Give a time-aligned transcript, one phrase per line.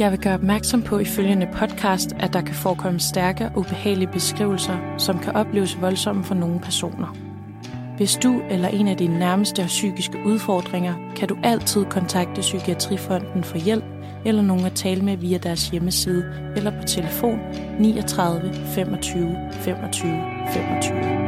[0.00, 4.12] Jeg vil gøre opmærksom på i følgende podcast, at der kan forekomme stærke og ubehagelige
[4.12, 7.16] beskrivelser, som kan opleves voldsomme for nogle personer.
[7.96, 13.44] Hvis du eller en af dine nærmeste har psykiske udfordringer, kan du altid kontakte Psykiatrifonden
[13.44, 13.84] for hjælp
[14.24, 16.24] eller nogen at tale med via deres hjemmeside
[16.56, 17.38] eller på telefon
[17.78, 20.10] 39 25 25
[20.52, 21.19] 25.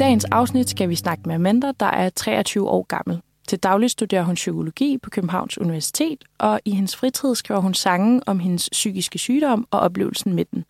[0.00, 3.20] dagens afsnit skal vi snakke med Amanda, der er 23 år gammel.
[3.48, 8.20] Til daglig studerer hun psykologi på Københavns Universitet, og i hendes fritid skriver hun sange
[8.26, 10.64] om hendes psykiske sygdom og oplevelsen med den.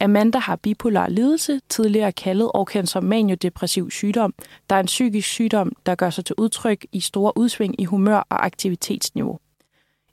[0.00, 4.34] Amanda har bipolar lidelse, tidligere kaldet og kendt som maniodepressiv sygdom,
[4.70, 8.26] der er en psykisk sygdom, der gør sig til udtryk i store udsving i humør
[8.28, 9.38] og aktivitetsniveau.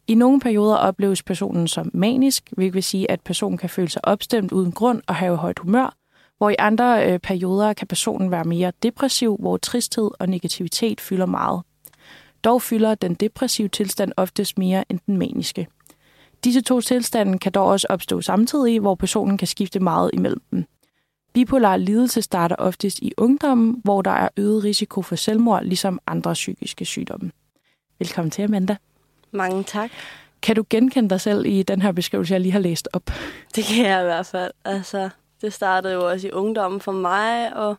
[0.07, 4.05] I nogle perioder opleves personen som manisk, hvilket vil sige, at personen kan føle sig
[4.05, 5.95] opstemt uden grund og have højt humør,
[6.45, 11.25] hvor i andre øh, perioder kan personen være mere depressiv, hvor tristhed og negativitet fylder
[11.25, 11.61] meget.
[12.43, 15.67] Dog fylder den depressive tilstand oftest mere end den maniske.
[16.43, 20.65] Disse to tilstande kan dog også opstå samtidig, hvor personen kan skifte meget imellem dem.
[21.33, 26.33] Bipolar lidelse starter oftest i ungdommen, hvor der er øget risiko for selvmord, ligesom andre
[26.33, 27.31] psykiske sygdomme.
[27.99, 28.75] Velkommen til, Amanda.
[29.31, 29.91] Mange tak.
[30.41, 33.05] Kan du genkende dig selv i den her beskrivelse, jeg lige har læst op?
[33.55, 34.51] Det kan jeg i hvert fald.
[34.65, 35.09] Altså,
[35.41, 37.75] det startede jo også i ungdommen for mig, og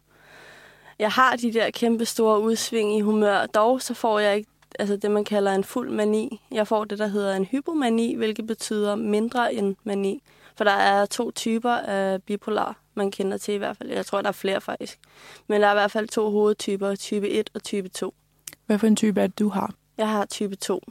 [0.98, 3.46] jeg har de der kæmpe store udsving i humør.
[3.46, 6.40] Dog så får jeg ikke altså det, man kalder en fuld mani.
[6.50, 10.22] Jeg får det, der hedder en hypomani, hvilket betyder mindre end mani.
[10.56, 13.90] For der er to typer af bipolar, man kender til i hvert fald.
[13.90, 14.98] Jeg tror, der er flere faktisk.
[15.46, 18.14] Men der er i hvert fald to hovedtyper, type 1 og type 2.
[18.66, 19.74] Hvad for en type er det, du har?
[19.98, 20.82] Jeg har type 2.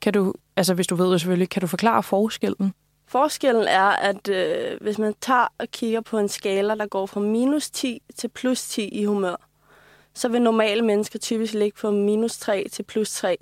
[0.00, 2.74] Kan du, altså hvis du ved det selvfølgelig, kan du forklare forskellen?
[3.12, 7.20] Forskellen er, at øh, hvis man tager og kigger på en skala, der går fra
[7.20, 9.36] minus 10 til plus 10 i humør,
[10.14, 13.36] så vil normale mennesker typisk ligge på minus 3 til plus 3,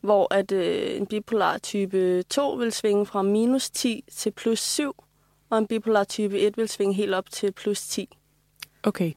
[0.00, 5.04] hvor at øh, en bipolar type 2 vil svinge fra minus 10 til plus 7,
[5.50, 8.08] og en bipolar type 1 vil svinge helt op til plus 10.
[8.82, 9.12] Okay.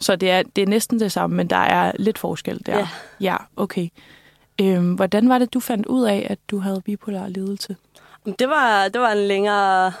[0.00, 2.78] Så det er, det er næsten det samme, men der er lidt forskel der.
[2.78, 2.88] Ja.
[3.20, 3.88] Ja, okay.
[4.60, 7.76] Øhm, hvordan var det, du fandt ud af, at du havde bipolar lidelse?
[8.26, 9.92] Det var, det var en længere,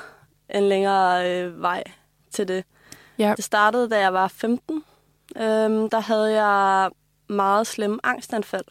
[0.54, 1.84] en længere øh, vej
[2.30, 2.64] til det.
[3.18, 3.34] Ja.
[3.36, 4.84] Det startede, da jeg var 15.
[5.36, 6.90] Øhm, der havde jeg
[7.28, 8.64] meget slemme angstanfald.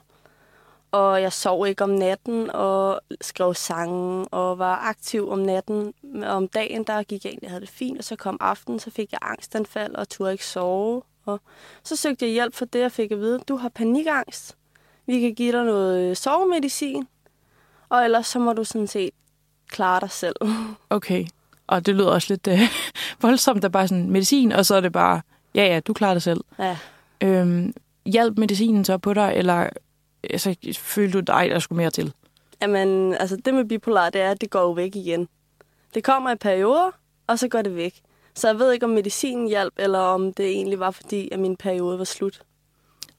[0.92, 5.94] Og jeg sov ikke om natten og skrev sange og var aktiv om natten.
[6.24, 9.12] Om dagen, der gik jeg egentlig, havde det fint, og så kom aftenen, så fik
[9.12, 11.02] jeg angstanfald og turde ikke sove.
[11.26, 11.40] Og
[11.84, 14.58] så søgte jeg hjælp for det, og fik at vide, du har panikangst.
[15.06, 17.08] Vi kan give dig noget sovemedicin,
[17.90, 19.12] og ellers så må du sådan set
[19.76, 20.36] klare dig selv.
[20.90, 21.26] Okay.
[21.68, 22.60] Og det lyder også lidt øh,
[23.22, 25.22] voldsomt, der er bare sådan medicin, og så er det bare,
[25.56, 26.42] ja ja, du klarer det selv.
[26.60, 26.78] Ja.
[27.22, 27.74] Øhm,
[28.06, 29.70] hjælp medicinen så på dig, eller
[30.24, 32.14] altså, følte du dig, der skulle mere til?
[32.62, 35.28] Jamen, altså det med bipolar, det er, at det går jo væk igen.
[35.94, 36.92] Det kommer i perioder,
[37.28, 38.02] og så går det væk.
[38.36, 41.56] Så jeg ved ikke, om medicinen hjalp, eller om det egentlig var fordi, at min
[41.56, 42.42] periode var slut.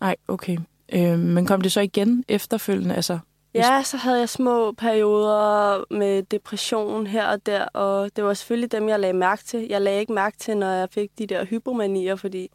[0.01, 0.59] Nej, okay.
[0.93, 2.95] Øhm, men kom det så igen efterfølgende?
[2.95, 3.19] Altså,
[3.57, 8.73] Ja, så havde jeg små perioder med depression her og der, og det var selvfølgelig
[8.73, 9.67] dem, jeg lagde mærke til.
[9.71, 12.51] Jeg lagde ikke mærke til, når jeg fik de der hypomanier, fordi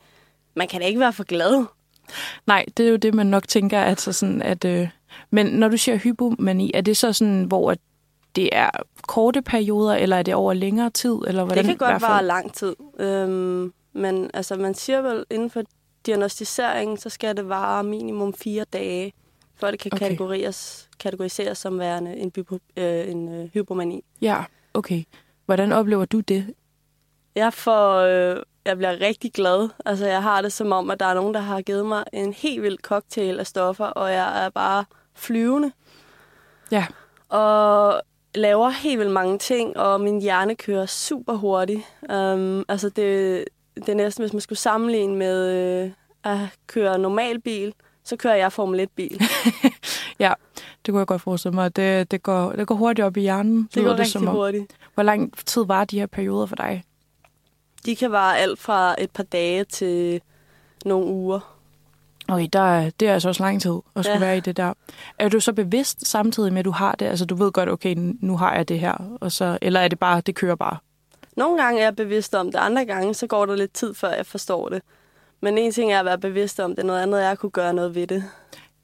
[0.56, 1.66] man kan da ikke være for glad.
[2.48, 4.66] Nej, det er jo det, man nok tænker, at så sådan, at...
[4.66, 4.90] Øh,
[5.32, 7.76] men når du siger hypomani, er det så sådan, hvor
[8.36, 8.70] det er
[9.08, 11.16] korte perioder, eller er det over længere tid?
[11.28, 12.76] Eller hvordan, det kan godt vare lang tid.
[13.00, 15.62] Øhm, men altså, man siger vel, inden for
[16.06, 19.14] diagnostiseringen, så skal det vare minimum fire dage,
[19.62, 20.08] før det kan Okay.
[20.08, 24.04] kategoriseres, kategoriseres som værende en, bipo, øh, en øh, hypomani.
[24.22, 25.04] Ja, okay.
[25.46, 26.54] Hvordan oplever du det?
[27.36, 29.70] Jeg, får, øh, jeg bliver rigtig glad.
[29.86, 32.34] Altså, jeg har det som om, at der er nogen, der har givet mig en
[32.34, 35.72] helt vild cocktail af stoffer, og jeg er bare flyvende.
[36.72, 36.86] Ja,
[37.30, 38.02] og
[38.36, 41.82] laver helt vildt mange ting, og min hjerne kører super hurtigt.
[42.14, 43.46] Um, altså det,
[43.76, 45.92] det er næsten, hvis man skulle sammenligne med øh,
[46.24, 46.38] at
[46.68, 47.74] køre normal bil,
[48.12, 49.22] så kører jeg Formel 1-bil.
[50.20, 50.34] ja,
[50.86, 51.76] det kunne jeg godt forestille mig.
[51.76, 53.70] Det, det, går, det går hurtigt op i hjernen.
[53.76, 54.34] Det går rigtig som om.
[54.36, 54.66] hurtigt.
[54.94, 56.84] Hvor lang tid var de her perioder for dig?
[57.86, 60.22] De kan vare alt fra et par dage til
[60.86, 61.58] nogle uger.
[62.28, 64.20] Okay, der, er- det er altså også lang tid at skulle.
[64.20, 64.26] Ja.
[64.26, 64.74] være i det der.
[65.20, 67.06] Er du så bevidst samtidig med, at du har det?
[67.06, 69.18] Altså, du ved godt, okay, nu har jeg det her.
[69.22, 70.78] Og så, eller er det bare, det kører bare?
[71.38, 74.10] Nogle gange er jeg bevidst om det, andre gange så går der lidt tid, før
[74.10, 74.82] jeg forstår det.
[75.42, 77.74] Men en ting er at være bevidst om det, noget andet er at kunne gøre
[77.74, 78.24] noget ved det.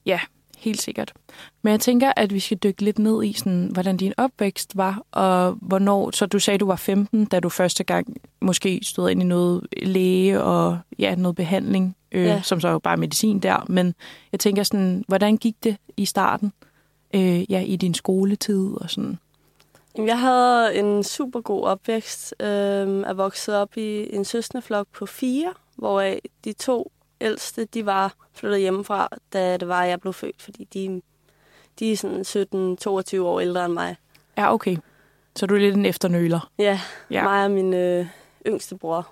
[0.05, 0.19] Ja,
[0.57, 1.13] helt sikkert.
[1.61, 5.01] Men jeg tænker, at vi skal dykke lidt ned i, sådan, hvordan din opvækst var,
[5.11, 9.21] og hvornår, så du sagde, du var 15, da du første gang måske stod ind
[9.21, 12.41] i noget læge og ja, noget behandling, øh, ja.
[12.41, 13.65] som så jo bare medicin der.
[13.69, 13.95] Men
[14.31, 16.53] jeg tænker sådan, hvordan gik det i starten,
[17.13, 19.19] øh, ja, i din skoletid og sådan?
[19.97, 22.35] Jeg havde en super god opvækst.
[22.39, 26.13] Øh, jeg voksede op i en søskendeflok på fire, hvor
[26.43, 26.91] de to
[27.21, 31.01] ældste, de var flyttet hjemmefra, da det var, jeg blev født, fordi de,
[31.79, 32.71] de er sådan
[33.19, 33.95] 17-22 år ældre end mig.
[34.37, 34.77] Ja, okay.
[35.35, 36.51] Så du er lidt en efternøler.
[36.59, 36.79] Ja,
[37.11, 37.23] ja.
[37.23, 38.07] mig og min øh,
[38.47, 39.07] yngste bror.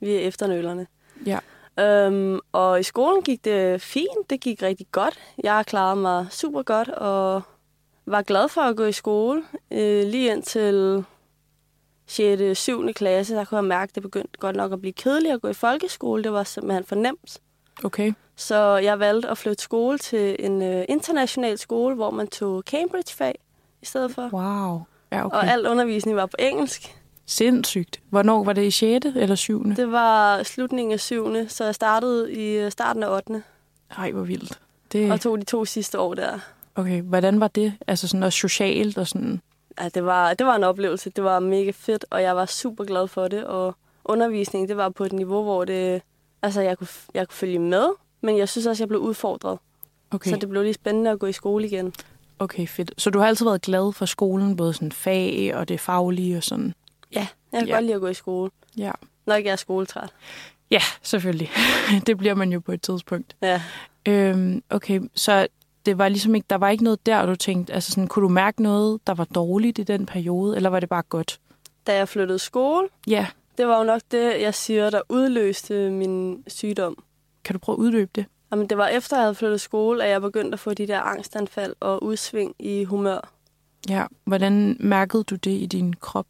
[0.00, 0.86] Vi er efternølerne.
[1.26, 1.38] Ja.
[1.80, 4.30] Øhm, og i skolen gik det fint.
[4.30, 5.18] Det gik rigtig godt.
[5.44, 7.42] Jeg klarede mig super godt, og
[8.06, 9.44] var glad for at gå i skole.
[9.70, 11.04] Øh, lige indtil
[12.06, 12.42] 6.
[12.42, 12.92] og 7.
[12.92, 15.48] klasse, der kunne jeg mærke, at det begyndte godt nok at blive kedeligt at gå
[15.48, 16.24] i folkeskole.
[16.24, 17.38] Det var simpelthen for nemt.
[17.84, 18.12] Okay.
[18.36, 23.34] Så jeg valgte at flytte skole til en uh, international skole, hvor man tog Cambridge-fag
[23.82, 24.28] i stedet for.
[24.32, 24.82] Wow.
[25.12, 25.36] Ja, okay.
[25.36, 26.96] Og al undervisning var på engelsk.
[27.26, 28.00] Sindssygt.
[28.10, 29.06] Hvornår var det i 6.
[29.06, 29.64] eller 7.
[29.64, 31.48] Det var slutningen af 7.
[31.48, 33.42] Så jeg startede i øh, starten af 8.
[33.98, 34.60] Ej, hvor vildt.
[34.92, 35.12] Det...
[35.12, 36.38] Og tog de to sidste år der.
[36.74, 37.72] Okay, hvordan var det?
[37.86, 39.40] Altså sådan noget socialt og sådan...
[39.80, 41.10] Ja, det var, det var en oplevelse.
[41.10, 43.44] Det var mega fedt, og jeg var super glad for det.
[43.44, 46.02] Og undervisningen, det var på et niveau, hvor det,
[46.42, 47.88] altså, jeg, kunne, jeg kunne følge med,
[48.20, 49.58] men jeg synes også, jeg blev udfordret.
[50.10, 50.30] Okay.
[50.30, 51.92] Så det blev lige spændende at gå i skole igen.
[52.38, 52.92] Okay, fedt.
[52.98, 56.42] Så du har altid været glad for skolen, både sådan fag og det faglige og
[56.42, 56.74] sådan?
[57.12, 57.74] Ja, jeg kan ja.
[57.74, 58.50] godt lide at gå i skole.
[58.76, 58.90] Ja.
[59.26, 60.10] Når ikke jeg er skoletræt.
[60.70, 61.50] Ja, selvfølgelig.
[62.06, 63.36] det bliver man jo på et tidspunkt.
[63.42, 63.62] Ja.
[64.08, 65.46] Øhm, okay, så
[65.86, 68.28] det var ligesom ikke, der var ikke noget der, du tænkte, altså sådan, kunne du
[68.28, 71.40] mærke noget, der var dårligt i den periode, eller var det bare godt?
[71.86, 73.26] Da jeg flyttede skole, ja.
[73.58, 77.04] det var jo nok det, jeg siger, der udløste min sygdom.
[77.44, 78.26] Kan du prøve at udløbe det?
[78.52, 81.00] Jamen, det var efter, jeg havde flyttet skole, at jeg begyndte at få de der
[81.00, 83.32] angstanfald og udsving i humør.
[83.88, 86.26] Ja, hvordan mærkede du det i din krop?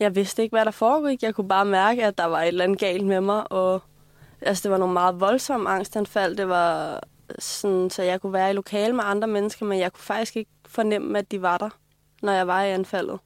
[0.00, 1.22] Jeg vidste ikke, hvad der foregik.
[1.22, 3.82] Jeg kunne bare mærke, at der var et eller andet galt med mig, og
[4.40, 6.36] altså, det var nogle meget voldsomme angstanfald.
[6.36, 7.00] Det var
[7.38, 10.50] sådan, så jeg kunne være i lokale med andre mennesker, men jeg kunne faktisk ikke
[10.68, 11.70] fornemme, at de var der,
[12.22, 13.18] når jeg var i anfaldet.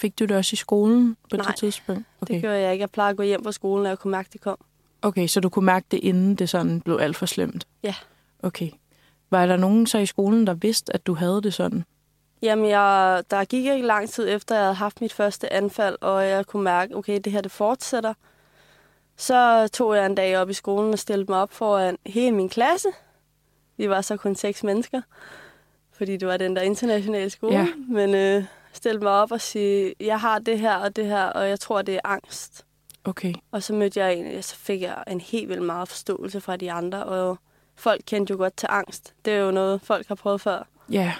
[0.00, 2.02] Fik du det også i skolen på Nej, det tidspunkt?
[2.20, 2.34] Okay.
[2.34, 2.82] det gjorde jeg ikke.
[2.82, 4.58] Jeg plejede at gå hjem fra skolen, når jeg kunne mærke, at det kom.
[5.02, 7.66] Okay, så du kunne mærke det, inden det sådan blev alt for slemt?
[7.82, 7.94] Ja.
[8.42, 8.70] Okay.
[9.30, 11.84] Var der nogen så i skolen, der vidste, at du havde det sådan?
[12.42, 16.28] Jamen, jeg, der gik ikke lang tid efter, jeg havde haft mit første anfald, og
[16.28, 18.14] jeg kunne mærke, okay, det her det fortsætter.
[19.16, 22.48] Så tog jeg en dag op i skolen og stillede mig op foran hele min
[22.48, 22.88] klasse.
[23.76, 25.00] Vi var så kun seks mennesker,
[25.92, 27.54] fordi det var den der internationale skole.
[27.54, 27.66] Ja.
[27.88, 31.48] Men øh, stillede mig op og sige, jeg har det her og det her, og
[31.48, 32.64] jeg tror, det er angst.
[33.04, 33.34] Okay.
[33.50, 36.72] Og så mødte jeg en, så fik jeg en helt vildt meget forståelse fra de
[36.72, 37.38] andre, og
[37.76, 39.14] folk kendte jo godt til angst.
[39.24, 40.68] Det er jo noget, folk har prøvet før.
[40.90, 41.12] Ja.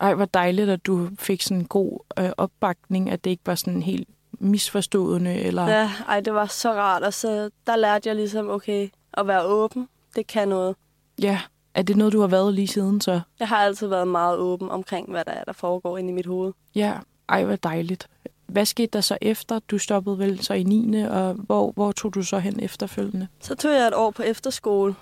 [0.00, 3.54] Ej, hvor dejligt, at du fik sådan en god øh, opbakning, at det ikke var
[3.54, 5.68] sådan helt misforstående, eller...
[5.68, 9.44] Ja, ej, det var så rart, og så der lærte jeg ligesom, okay, at være
[9.44, 10.76] åben, det kan noget.
[11.22, 11.40] Ja,
[11.76, 13.20] er det noget, du har været lige siden så?
[13.40, 16.26] Jeg har altid været meget åben omkring, hvad der er, der foregår inde i mit
[16.26, 16.52] hoved.
[16.74, 16.94] Ja,
[17.28, 18.08] ej, hvor dejligt.
[18.46, 19.58] Hvad skete der så efter?
[19.58, 21.02] Du stoppede vel så i 9.
[21.02, 23.28] og hvor, hvor tog du så hen efterfølgende?
[23.40, 24.94] Så tog jeg et år på efterskole,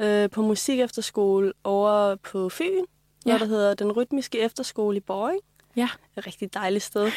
[0.00, 2.84] øh, på musik efterskole over på Fyn,
[3.26, 3.30] ja.
[3.30, 5.40] hvor der hedder Den Rytmiske Efterskole i Borg.
[5.76, 5.88] Ja.
[6.16, 7.10] Et rigtig dejligt sted.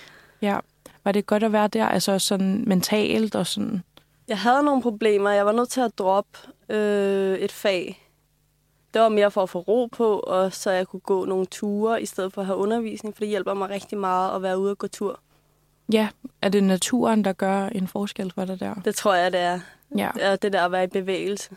[0.42, 0.58] ja.
[1.04, 3.82] Var det godt at være der, altså sådan mentalt og sådan?
[4.28, 5.30] Jeg havde nogle problemer.
[5.30, 6.38] Jeg var nødt til at droppe
[6.68, 8.01] øh, et fag.
[8.94, 12.02] Det var mere for at få ro på, og så jeg kunne gå nogle ture,
[12.02, 14.70] i stedet for at have undervisning, for det hjælper mig rigtig meget at være ude
[14.70, 15.20] og gå tur.
[15.92, 16.08] Ja,
[16.42, 18.74] er det naturen, der gør en forskel for dig der?
[18.74, 19.60] Det tror jeg, det er.
[19.98, 20.10] Ja.
[20.14, 21.50] Det, det der at være i bevægelse.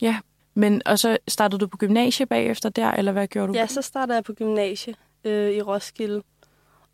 [0.00, 0.18] Ja,
[0.54, 3.58] men og så startede du på gymnasie bagefter der, eller hvad gjorde du?
[3.58, 6.22] Ja, så startede jeg på gymnasie øh, i Roskilde.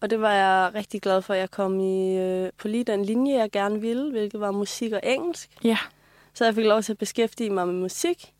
[0.00, 3.04] Og det var jeg rigtig glad for, at jeg kom i, øh, på lige den
[3.04, 5.50] linje, jeg gerne ville, hvilket var musik og engelsk.
[5.64, 5.78] Ja.
[6.34, 8.33] Så jeg fik lov til at beskæftige mig med musik,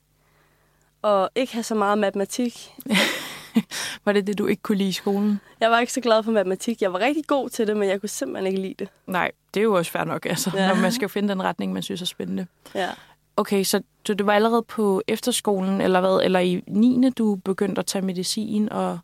[1.05, 2.75] og ikke have så meget matematik.
[4.05, 5.41] var det det, du ikke kunne lide i skolen?
[5.61, 6.83] Jeg var ikke så glad for matematik.
[6.83, 8.89] Jeg var rigtig god til det, men jeg kunne simpelthen ikke lide det.
[9.07, 10.69] Nej, det er jo også fair nok, altså, ja.
[10.69, 12.47] når man skal finde den retning, man synes er spændende.
[12.75, 12.89] Ja.
[13.37, 16.21] Okay, så du, det var allerede på efterskolen, eller hvad?
[16.25, 17.11] Eller i 9.
[17.11, 18.99] du begyndte at tage medicin og...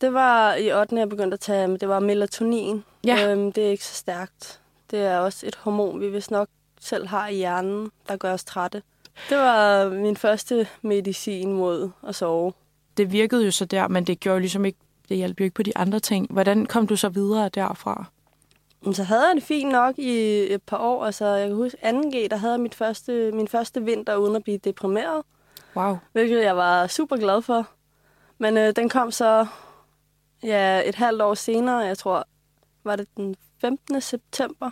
[0.00, 0.96] Det var i 8.
[0.96, 2.84] jeg begyndte at tage, det var melatonin.
[3.04, 3.32] Ja.
[3.32, 4.60] Øhm, det er ikke så stærkt.
[4.90, 6.48] Det er også et hormon, vi vist nok
[6.80, 8.82] selv har i hjernen, der gør os trætte.
[9.28, 12.52] Det var min første medicin mod at sove.
[12.96, 14.78] Det virkede jo så der, men det gjorde ligesom ikke,
[15.08, 16.26] det hjalp jo ikke på de andre ting.
[16.30, 18.04] Hvordan kom du så videre derfra?
[18.92, 20.12] Så havde jeg det fint nok i
[20.52, 21.04] et par år.
[21.04, 24.44] Altså, jeg kan huske, 2G, der havde jeg mit første, min første vinter uden at
[24.44, 25.22] blive deprimeret.
[25.76, 25.98] Wow.
[26.12, 27.68] hvilket jeg var super glad for.
[28.38, 29.46] Men øh, den kom så
[30.42, 32.26] ja, et halvt år senere, jeg tror,
[32.84, 34.00] var det den 15.
[34.00, 34.70] september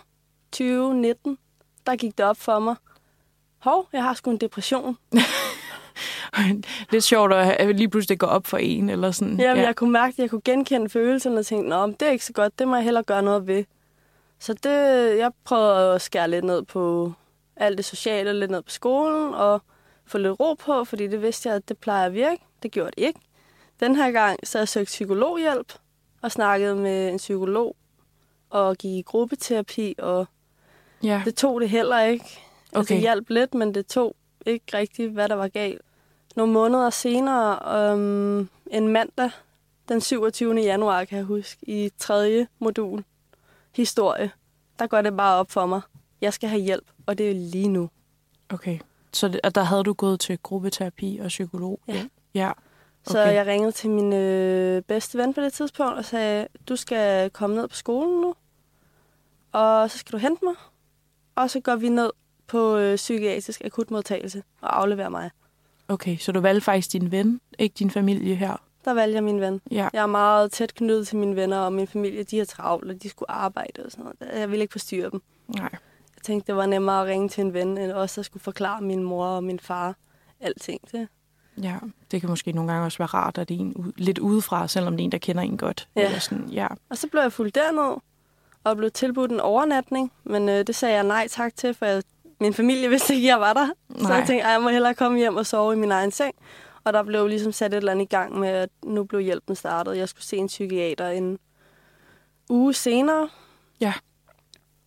[0.53, 1.39] 2019,
[1.87, 2.77] der gik det op for mig.
[3.63, 4.99] Hov, jeg har sgu en depression.
[6.93, 9.41] Lidt sjovt at lige pludselig gå op for en, eller sådan.
[9.41, 9.67] Jamen, ja.
[9.67, 12.33] jeg kunne mærke, at jeg kunne genkende følelserne og tænkte, Nå, det er ikke så
[12.33, 13.65] godt, det må jeg hellere gøre noget ved.
[14.39, 14.71] Så det,
[15.19, 17.13] jeg prøvede at skære lidt ned på
[17.57, 19.63] alt det sociale, lidt ned på skolen, og
[20.07, 22.43] få lidt ro på, fordi det vidste jeg, at det plejer at virke.
[22.63, 23.21] Det gjorde det ikke.
[23.81, 25.73] Den her gang så jeg søgte psykologhjælp,
[26.23, 27.77] og snakkede med en psykolog,
[28.51, 30.27] og gik i gruppeterapi, og
[31.03, 31.23] ja.
[31.25, 32.41] det tog det heller ikke.
[32.73, 32.79] Altså, Okay.
[32.81, 35.81] Altså, det hjalp lidt, men det tog ikke rigtigt, hvad der var galt.
[36.37, 39.31] Nogle måneder senere, um, en mandag,
[39.89, 40.55] den 27.
[40.55, 43.05] januar, kan jeg huske, i tredje modul,
[43.77, 44.31] historie,
[44.79, 45.81] der går det bare op for mig.
[46.21, 47.91] Jeg skal have hjælp, og det er lige nu.
[48.49, 48.79] Okay.
[49.13, 51.81] Så det, og der havde du gået til gruppeterapi og psykolog?
[51.89, 52.07] Ja.
[52.35, 52.53] Ja.
[53.07, 53.35] Så Okay.
[53.35, 57.57] jeg ringede til min øh, bedste ven på det tidspunkt og sagde, du skal komme
[57.57, 58.35] ned på skolen nu,
[59.53, 60.55] og så skal du hente mig,
[61.35, 62.11] og så går vi ned
[62.53, 65.31] på øh, psykiatrisk akutmodtagelse og afleverer mig.
[65.89, 68.57] Okay, så du valgte faktisk din ven, ikke din familie her?
[68.85, 69.61] Der valgte jeg min ven.
[69.71, 69.89] Ja.
[69.93, 73.03] Jeg er meget tæt knyttet til mine venner, og min familie, de er travlt, og
[73.03, 74.41] de skulle arbejde og sådan noget.
[74.41, 75.23] Jeg ville ikke forstyrre dem.
[75.49, 75.69] Nej.
[76.17, 78.81] Jeg tænkte, det var nemmere at ringe til en ven, end også at skulle forklare
[78.81, 79.97] min mor og min far
[80.41, 80.81] alting.
[80.93, 81.09] Det.
[81.63, 81.77] Ja,
[82.11, 84.97] det kan måske nogle gange også være rart, at det er en lidt udefra, selvom
[84.97, 85.89] det er en, der kender en godt.
[85.97, 86.05] Ja.
[86.05, 86.67] Eller sådan, ja.
[86.91, 87.97] Og så blev jeg fuldt derned,
[88.65, 92.03] og blev tilbudt en overnatning, men øh, det sagde jeg nej tak til, for jeg,
[92.43, 93.67] min familie vidste ikke, at jeg var der.
[93.97, 94.13] Så Nej.
[94.17, 96.35] jeg tænkte, "Ej, jeg må hellere komme hjem og sove i min egen seng.
[96.85, 99.57] Og der blev ligesom sat et eller andet i gang med, at nu blev hjælpen
[99.57, 99.97] startet.
[99.97, 101.39] Jeg skulle se en psykiater en
[102.51, 103.29] uge senere.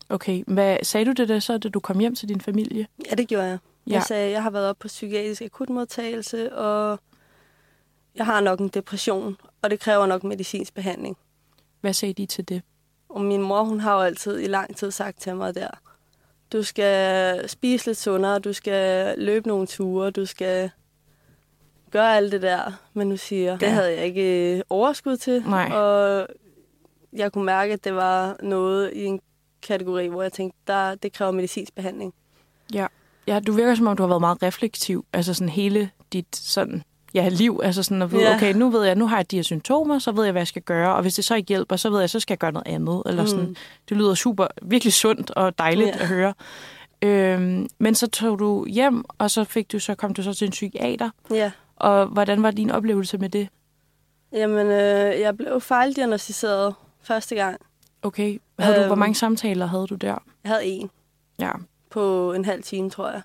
[0.10, 2.88] Okay, hvad sagde du det der så, da du kom hjem til din familie?
[3.10, 3.58] Ja, det gjorde jeg.
[3.88, 3.94] Ja.
[3.94, 7.00] Jeg sagde, jeg har været op på psykiatrisk akutmodtagelse, og
[8.16, 11.18] jeg har nok en depression, og det kræver nok medicinsk behandling.
[11.82, 12.62] Hvad sagde de til det?
[13.10, 15.70] Og min mor, hun har jo altid i lang tid sagt til mig der,
[16.54, 20.70] du skal spise lidt sundere, du skal løbe nogle ture, du skal
[21.92, 23.58] gøre alt det der, men nu siger, ja.
[23.58, 25.44] det havde jeg ikke øh, overskud til.
[25.48, 25.72] Nej.
[25.72, 26.28] Og
[27.14, 29.22] jeg kunne mærke, at det var noget i en
[29.62, 32.14] kategori, hvor jeg tænkte, der, det kræver medicinsk behandling.
[32.74, 32.88] Ja.
[33.28, 35.06] ja, du virker som om, du har været meget reflektiv.
[35.14, 36.84] Altså sådan hele dit sådan,
[37.16, 37.60] ja, liv.
[37.64, 38.36] Altså sådan at vide, Ja.
[38.36, 40.48] okay, nu ved jeg, nu har jeg de her symptomer, så ved jeg, hvad jeg
[40.48, 40.96] skal gøre.
[40.96, 43.04] Og hvis det så ikke hjælper, så ved jeg, så skal jeg gøre noget andet.
[43.06, 43.46] Eller sådan.
[43.46, 43.56] Mm.
[43.90, 46.02] Det lyder super, virkelig sundt og dejligt Ja.
[46.02, 46.34] at høre.
[47.02, 50.46] Øhm, men så tog du hjem, og så fik du så kom du så til
[50.46, 51.10] en psykiater.
[51.32, 51.52] Ja.
[51.76, 53.48] Og hvordan var din oplevelse med det?
[54.34, 57.58] Jamen, øh, jeg blev fejldiagnostiseret første gang.
[58.02, 58.40] Okay.
[58.60, 59.00] Havde du, hvor Øhm.
[59.00, 60.08] mange samtaler havde du der?
[60.44, 60.90] Jeg havde en
[61.40, 61.52] Ja,
[61.90, 63.22] på en halv time, tror jeg.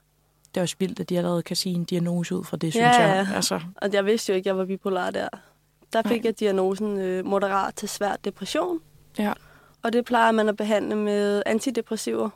[0.55, 2.71] Det er også vildt, at de allerede kan sige en diagnose ud fra det, Ja,
[2.71, 3.29] synes jeg.
[3.35, 5.29] Altså, Og jeg vidste jo ikke, at jeg var bipolar der.
[5.93, 6.21] Der fik Nej.
[6.25, 8.81] jeg diagnosen øh, moderat til svær depression.
[9.19, 9.33] Ja.
[9.83, 12.31] Og det plejer man at behandle med antidepressiver.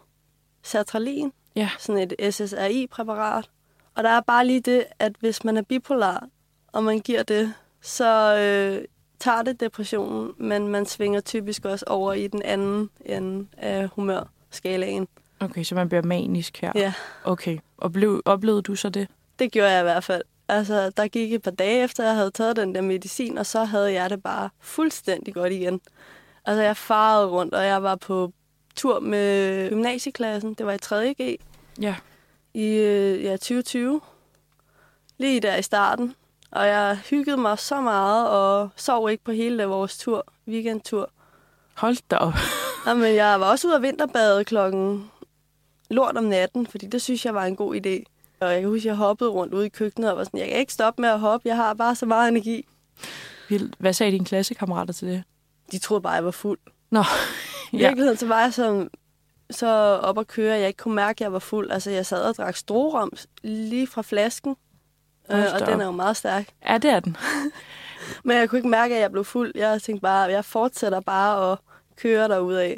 [0.62, 3.50] Sertralin, ja, sådan et SSRI-præparat.
[3.94, 6.28] Og der er bare lige det, at hvis man er bipolar,
[6.72, 8.84] og man giver det, så øh,
[9.18, 15.08] tager det depressionen, men man svinger typisk også over i den anden ende af humørskalaen.
[15.40, 16.72] Okay, så man bliver manisk her.
[16.74, 16.92] Ja,
[17.24, 19.08] Okay, og blev, oplevede du så det?
[19.38, 20.22] det gjorde jeg i hvert fald.
[20.48, 23.64] Altså, der gik et par dage efter, jeg havde taget den der medicin, og så
[23.64, 25.80] havde jeg det bare fuldstændig godt igen.
[26.44, 28.32] Altså, jeg farede rundt, og jeg var på
[28.76, 30.54] tur med gymnasieklassen.
[30.54, 31.14] Det var i 3.
[31.22, 31.36] G
[31.80, 31.94] Ja.
[32.54, 34.00] i øh, ja, 2020.
[35.18, 36.14] Lige der i starten.
[36.50, 41.10] Og jeg hyggede mig så meget, og sov ikke på hele vores tur, weekendtur.
[41.74, 42.32] Hold da op.
[42.86, 45.10] Jamen, jeg var også ude at vinterbade klokken
[45.90, 48.04] lort om natten, fordi det synes jeg var en god idé.
[48.40, 50.48] Og jeg kan huske, at jeg hoppede rundt ude i køkkenet og var sådan, jeg
[50.48, 52.66] kan ikke stoppe med at hoppe, jeg har bare så meget energi.
[53.48, 53.74] Vildt.
[53.78, 55.22] Hvad sagde dine klassekammerater til det?
[55.72, 56.58] De troede bare, jeg var fuld.
[56.90, 57.00] Nå,
[57.72, 57.88] I ja.
[57.88, 58.88] virkeligheden så var jeg så,
[59.50, 59.66] så
[60.02, 61.70] op at køre, at jeg ikke kunne mærke, at jeg var fuld.
[61.70, 63.12] Altså, jeg sad og drak strorum
[63.42, 64.56] lige fra flasken,
[65.30, 66.48] øh, og den er jo meget stærk.
[66.66, 67.16] Ja, det er den.
[68.24, 69.52] Men jeg kunne ikke mærke, at jeg blev fuld.
[69.54, 71.58] Jeg tænkte bare, at jeg fortsætter bare at
[71.96, 72.74] køre derudad.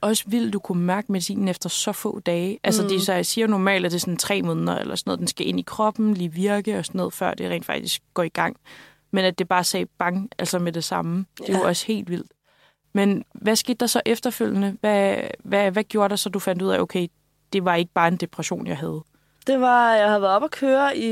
[0.00, 2.58] Også vildt, du kunne mærke medicinen efter så få dage.
[2.64, 2.88] Altså, mm.
[2.88, 5.18] de så, jeg siger normalt, at det er sådan tre måneder eller sådan noget.
[5.18, 8.22] Den skal ind i kroppen, lige virke og sådan noget, før det rent faktisk går
[8.22, 8.56] i gang.
[9.10, 11.26] Men at det bare sagde bang, altså med det samme.
[11.38, 12.32] Det er jo også helt vildt.
[12.92, 14.76] Men hvad skete der så efterfølgende?
[14.80, 17.06] Hvad, hvad, hvad gjorde der så, du fandt ud af, okay,
[17.52, 19.02] det var ikke bare en depression, jeg havde?
[19.46, 21.08] Det var, jeg havde været op at køre i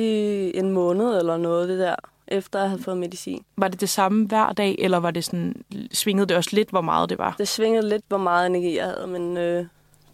[0.59, 1.95] en måned eller noget, det der,
[2.28, 3.44] efter jeg havde fået medicin.
[3.56, 6.80] Var det det samme hver dag, eller var det sådan, svingede det også lidt, hvor
[6.80, 7.35] meget det var?
[7.38, 9.66] Det svingede lidt, hvor meget energi jeg havde, men øh,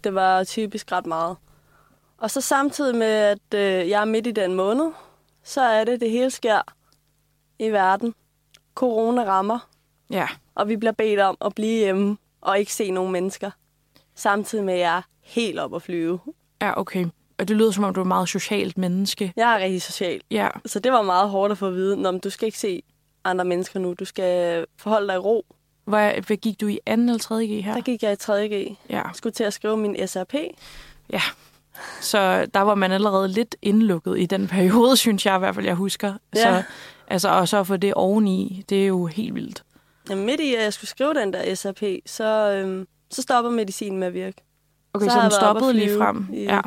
[0.03, 1.37] det var typisk ret meget.
[2.17, 4.91] Og så samtidig med, at øh, jeg er midt i den måned,
[5.43, 6.61] så er det, det hele sker
[7.59, 8.13] i verden.
[8.75, 9.59] Corona rammer,
[10.09, 13.51] Ja, og vi bliver bedt om at blive hjemme og ikke se nogen mennesker.
[14.15, 16.19] Samtidig med, at jeg er helt op at flyve.
[16.61, 17.05] ja, okay.
[17.39, 19.33] Og det lyder som om, du er et meget socialt menneske.
[19.35, 22.11] Jeg er rigtig social, Ja, så det var meget hårdt at få at vide, Nå,
[22.17, 22.83] du skal ikke se
[23.23, 23.93] andre mennesker nu.
[23.99, 25.45] Du skal forholde dig i ro.
[25.85, 26.91] hvad, hvad gik du i 2.
[26.93, 27.45] eller 3.
[27.47, 27.73] G her?
[27.73, 28.77] Der gik jeg i 3.G.
[28.89, 30.33] Ja, Jeg skulle til at skrive min SRP.
[31.13, 31.21] ja.
[32.01, 35.65] Så der var man allerede lidt indlukket i den periode, synes jeg i hvert fald,
[35.65, 36.13] jeg husker.
[36.35, 36.41] Ja.
[36.41, 36.63] Så,
[37.07, 39.63] altså, og så få det oveni, det er jo helt vildt.
[40.09, 43.99] Jamen, midt i, at jeg skulle skrive den der SRP, så, øhm, så stopper medicinen
[43.99, 44.43] med at virke.
[44.93, 46.27] Okay, Så så, den stoppede at lige frem.
[46.33, 46.61] i- Ja.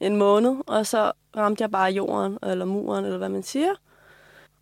[0.00, 3.74] En måned, og så ramte jeg bare jorden, eller muren, eller hvad man siger,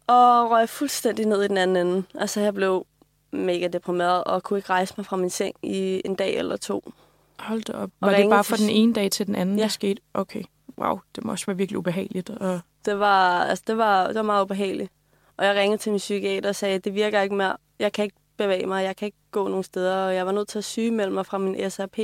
[0.07, 2.03] og røg fuldstændig ned i den anden ende.
[2.15, 2.87] Altså, jeg blev
[3.31, 6.93] mega deprimeret, og kunne ikke rejse mig fra min seng i en dag eller to.
[7.39, 7.91] Hold da op.
[8.01, 9.65] Og Var det bare fra den ene dag til den anden, Ja.
[9.65, 10.03] det skete?
[10.15, 10.43] Okay.
[10.79, 12.31] Wow, det må også være virkelig ubehageligt.
[12.31, 12.61] Og...
[12.85, 14.93] Det var, altså, det var, det var meget ubehageligt.
[15.37, 17.57] Og jeg ringede til min psykiater og sagde, at det virker ikke mere.
[17.79, 20.49] Jeg kan ikke bevæge mig, jeg kan ikke gå nogen steder, og jeg var nødt
[20.49, 21.99] til at sygemelde mig fra min SRP.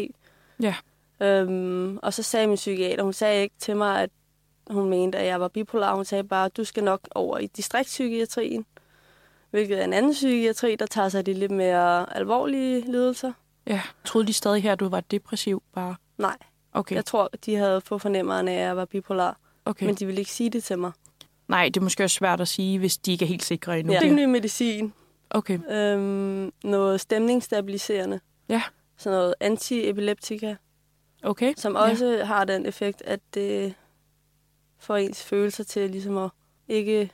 [0.60, 0.74] Ja.
[1.22, 4.10] Øhm, og så sagde min psykiater, hun sagde ikke til mig, at
[4.70, 5.94] hun mente, at jeg var bipolar.
[5.94, 8.66] Hun sagde bare, at du skal nok over i distriktspsykiatrien,
[9.50, 13.32] hvilket er en anden psykiatri, der tager sig af de lidt mere alvorlige lidelser.
[13.66, 15.96] Ja, troede de stadig her, at du var depressiv bare?
[16.18, 16.36] Nej,
[16.74, 19.86] Okay, jeg tror, de havde fået fornemmeren af, at jeg var bipolar, okay.
[19.86, 20.92] men de ville ikke sige det til mig.
[21.48, 23.92] Nej, det er måske også svært at sige, hvis de ikke er helt sikre endnu.
[23.92, 23.98] Ja.
[23.98, 24.92] Jeg fik ny medicin,
[25.30, 28.62] Okay, øhm, noget stemningsstabiliserende, ja,
[28.96, 30.54] sådan noget antiepileptika,
[31.22, 31.54] okay.
[31.56, 32.24] som også ja.
[32.24, 33.74] har den effekt, at det
[34.78, 36.30] får ens følelser til ligesom at
[36.68, 37.10] ikke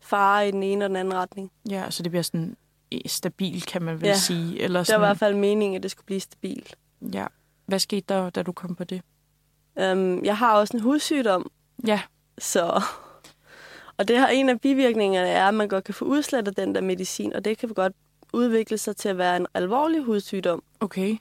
[0.00, 1.50] fare i den ene og den anden retning.
[1.70, 2.56] Ja, så det bliver sådan
[2.92, 4.14] eh, stabil, kan man vel Ja.
[4.16, 4.60] sige.
[4.60, 6.76] Eller Det var i sådan, hvert fald meningen, at det skulle blive stabilt.
[7.12, 7.26] Ja.
[7.66, 9.02] Hvad skete der, da du kom på det?
[9.78, 11.50] Øhm, jeg har også en hudsygdom,
[11.86, 12.00] Ja,
[12.38, 12.82] så...
[13.98, 16.80] Og det har en af bivirkningerne er, at man godt kan få udslettet den der
[16.80, 17.92] medicin, og det kan godt
[18.32, 20.62] udvikle sig til at være en alvorlig hudsygdom.
[20.80, 21.16] okay.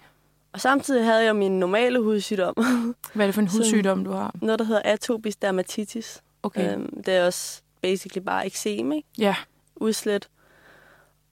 [0.53, 2.55] Og samtidig havde jeg min normale hudsygdom,
[3.13, 4.36] Hvad er det for en hudsygdom, du har?
[4.41, 6.22] noget der hedder atopisk dermatitis.
[6.43, 6.74] Okay.
[6.74, 9.08] Øhm, det er også basically bare eksem, ikke?
[9.17, 9.35] Ja,
[9.75, 10.27] udslæt.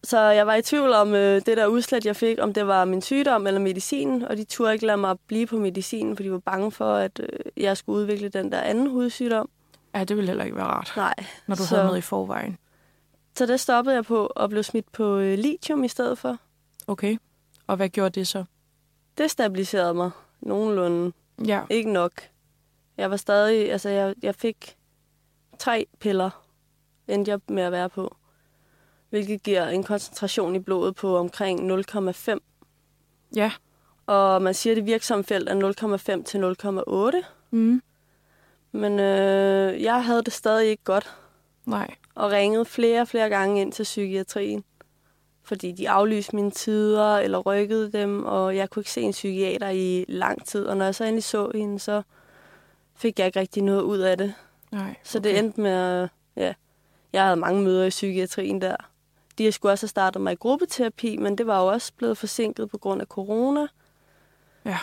[0.03, 2.85] Så jeg var i tvivl om øh, det der udslæt, jeg fik, om det var
[2.85, 6.31] min sygdom eller medicinen, og de turde ikke lade mig blive på medicinen, for de
[6.31, 9.49] var bange for, at øh, jeg skulle udvikle den der anden hudsygdom.
[9.95, 11.13] ja det ville heller ikke være rart, Nej.
[11.47, 12.57] når du så, havde noget i forvejen.
[13.37, 16.37] Så det stoppede jeg på og blev smidt på øh, lithium i stedet for.
[16.87, 17.17] Okay.
[17.67, 18.43] Og hvad gjorde det så?
[19.19, 21.11] Det stabiliserede mig nogenlunde.
[21.45, 22.11] Ja, Ikke nok.
[22.97, 24.77] Jeg var stadig, altså jeg, jeg fik
[25.59, 26.45] tre piller,
[27.07, 28.15] endte jeg med at være på.
[29.09, 32.37] Hvilket giver en koncentration i blodet på omkring 0,5
[33.35, 33.51] ja.
[34.05, 37.25] Og man siger, at det virksomme felt er 0,5 til 0,8.
[37.51, 37.81] Mm.
[38.71, 41.15] Men øh, jeg havde det stadig ikke godt,
[41.65, 41.95] Nej.
[42.15, 44.63] og ringede flere og flere gange ind til psykiatrien.
[45.49, 49.69] Fordi de aflyste mine tider, eller rykkede dem, og jeg kunne ikke se en psykiater
[49.69, 50.65] i lang tid.
[50.65, 52.01] Og når jeg så endelig så hende, så
[52.95, 54.33] fik jeg ikke rigtig noget ud af det.
[54.71, 54.95] Nej.
[55.03, 56.53] Så det endte med, at- ja,
[57.13, 58.75] jeg havde mange møder i psykiatrien der.
[59.37, 62.69] De skulle også have startet mig i gruppeterapi, men det var jo også blevet forsinket
[62.69, 63.67] på grund af corona.
[64.65, 64.77] Ja.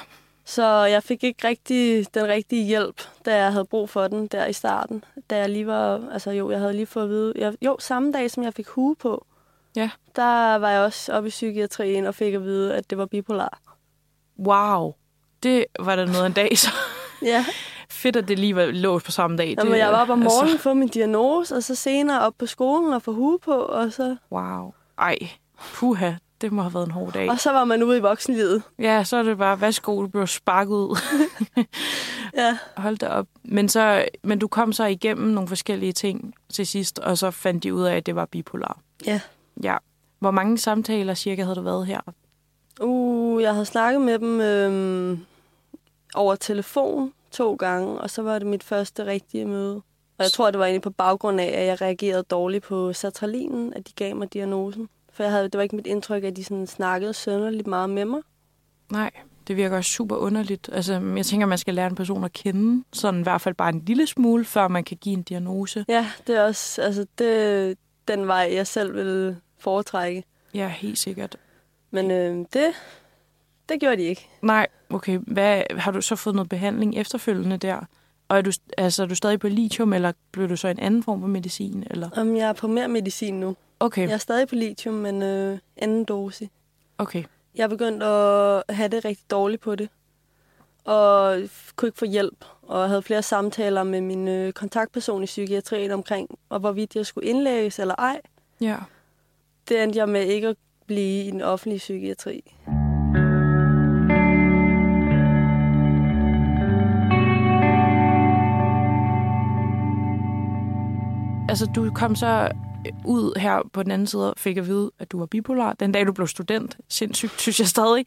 [0.44, 4.46] Så jeg fik ikke rigtig den rigtige hjælp, da jeg havde brug for den der
[4.46, 5.05] i starten.
[5.31, 8.12] Da jeg lige var, altså jo, jeg havde lige fået at vide, jeg, jo, samme
[8.12, 9.26] dag som jeg fik hue på,
[9.76, 9.90] Ja.
[10.16, 13.58] der var jeg også oppe i psykiatrien og fik at vide, at det var bipolar.
[14.38, 14.94] Wow.
[15.42, 16.70] Det var da noget af en dag, så
[17.22, 17.44] Ja,
[17.90, 19.54] fedt, at det lige var låst på samme dag.
[19.58, 22.32] Jamen, det, jeg var op om altså- morgenen for min diagnose, og så senere op
[22.38, 24.72] på skolen og få hue på, og så, Wow.
[24.98, 25.16] Ej,
[25.74, 27.30] puha, det må have været en hård dag.
[27.30, 28.62] og så var man ude i voksenlivet.
[28.78, 30.98] Ja, så er det bare, værsgo, du bliver sparket ud.
[32.36, 32.58] Ja.
[32.76, 33.26] Hold da op.
[33.44, 37.62] Men, så, men du kom så igennem nogle forskellige ting til sidst, og så fandt
[37.62, 38.78] de ud af, at det var bipolar.
[39.06, 39.20] Ja.
[39.62, 39.77] Ja.
[40.19, 42.01] Hvor mange samtaler cirka havde du været her?
[42.81, 45.25] Uh, jeg havde snakket med dem øhm,
[46.14, 49.75] over telefon to gange, og så var det mit første rigtige møde.
[50.19, 53.75] Og jeg tror, det var egentlig på baggrund af, at jeg reagerede dårligt på sertralinen,
[53.75, 54.88] at de gav mig diagnosen.
[55.12, 58.05] For jeg havde, det var ikke mit indtryk, at de sådan snakkede sønderligt meget med
[58.05, 58.21] mig.
[58.92, 59.11] Nej,
[59.49, 60.71] det virker også super underligt.
[60.73, 63.69] Altså, jeg tænker, man skal lære en person at kende, sådan i hvert fald bare
[63.69, 65.85] en lille smule, før man kan give en diagnose.
[65.88, 70.24] Ja, det er også altså det, den vej, jeg selv ville foretrække.
[70.55, 71.37] Ja, helt sikkert.
[71.90, 72.66] Men øh, det,
[73.68, 74.29] det gjorde de ikke.
[74.42, 75.18] Nej, okay.
[75.26, 77.81] Hvad, har du så fået noget behandling efterfølgende der?
[78.29, 81.02] Og er du, altså, er du stadig på lithium, eller blev du så en anden
[81.02, 81.85] form for medicin?
[81.90, 82.11] Eller?
[82.16, 83.57] Om jeg er på mere medicin nu.
[83.81, 86.48] Okay, Jeg er stadig på lithium, men øh, anden dosis.
[86.98, 87.24] okay.
[87.55, 89.88] Jeg er begyndt at have det rigtig dårligt på det.
[90.85, 91.38] og
[91.76, 96.29] kunne ikke få hjælp, og havde flere samtaler med min øh, kontaktperson i psykiatrien omkring,
[96.48, 98.20] og hvorvidt jeg skulle indlægges eller ej.
[98.61, 98.76] Ja.
[99.68, 102.55] Det endte jeg med ikke at blive i den offentlige psykiatri.
[111.48, 112.50] Altså, du kom så
[113.05, 115.72] ud her på den anden side og fik at vide, at du var bipolar.
[115.72, 116.76] Den dag, du blev student.
[116.88, 118.05] Sindssygt, synes jeg stadig.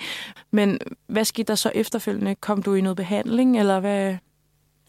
[0.51, 2.35] Men hvad skete der så efterfølgende?
[2.35, 4.17] Kom du i noget behandling, eller hvad?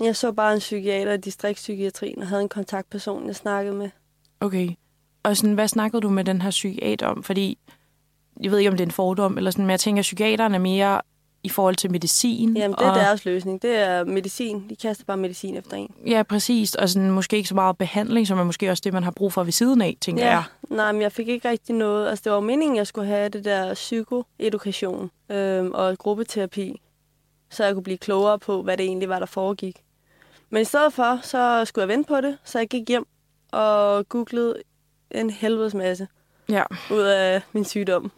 [0.00, 3.90] Jeg så bare en psykiater i distriktspsykiatrien og havde en kontaktperson, jeg snakkede med.
[4.40, 4.68] Okay.
[5.22, 7.22] Og sådan, hvad snakkede du med den her psykiater om?
[7.22, 7.58] Fordi,
[8.42, 10.54] jeg ved ikke, om det er en fordom, eller sådan, men jeg tænker, at psykiaterne
[10.54, 11.00] er mere
[11.42, 12.56] i forhold til medicin.
[12.56, 12.94] Jamen, det er og...
[12.96, 13.62] deres løsning.
[13.62, 14.68] Det er medicin.
[14.70, 15.94] De kaster bare medicin efter en.
[16.06, 16.74] Ja, præcis.
[16.74, 19.32] Og sådan, måske ikke så meget behandling, som er måske også det, man har brug
[19.32, 20.42] for ved siden af, tænker Ja, jeg.
[20.70, 22.08] nej, men jeg fik ikke rigtig noget.
[22.08, 26.80] Altså, det var meningen, jeg skulle have det der psykoedukation øhm, og gruppeterapi,
[27.50, 29.76] så jeg kunne blive klogere på, hvad det egentlig var, der foregik.
[30.50, 33.06] Men i stedet for, så skulle jeg vente på det, så jeg gik hjem
[33.52, 34.54] og googlede
[35.10, 36.08] en helvedes masse
[36.48, 36.62] Ja.
[36.92, 38.12] ud af min sygdom.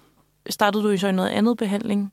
[0.50, 2.12] Startede du i så i noget andet behandling?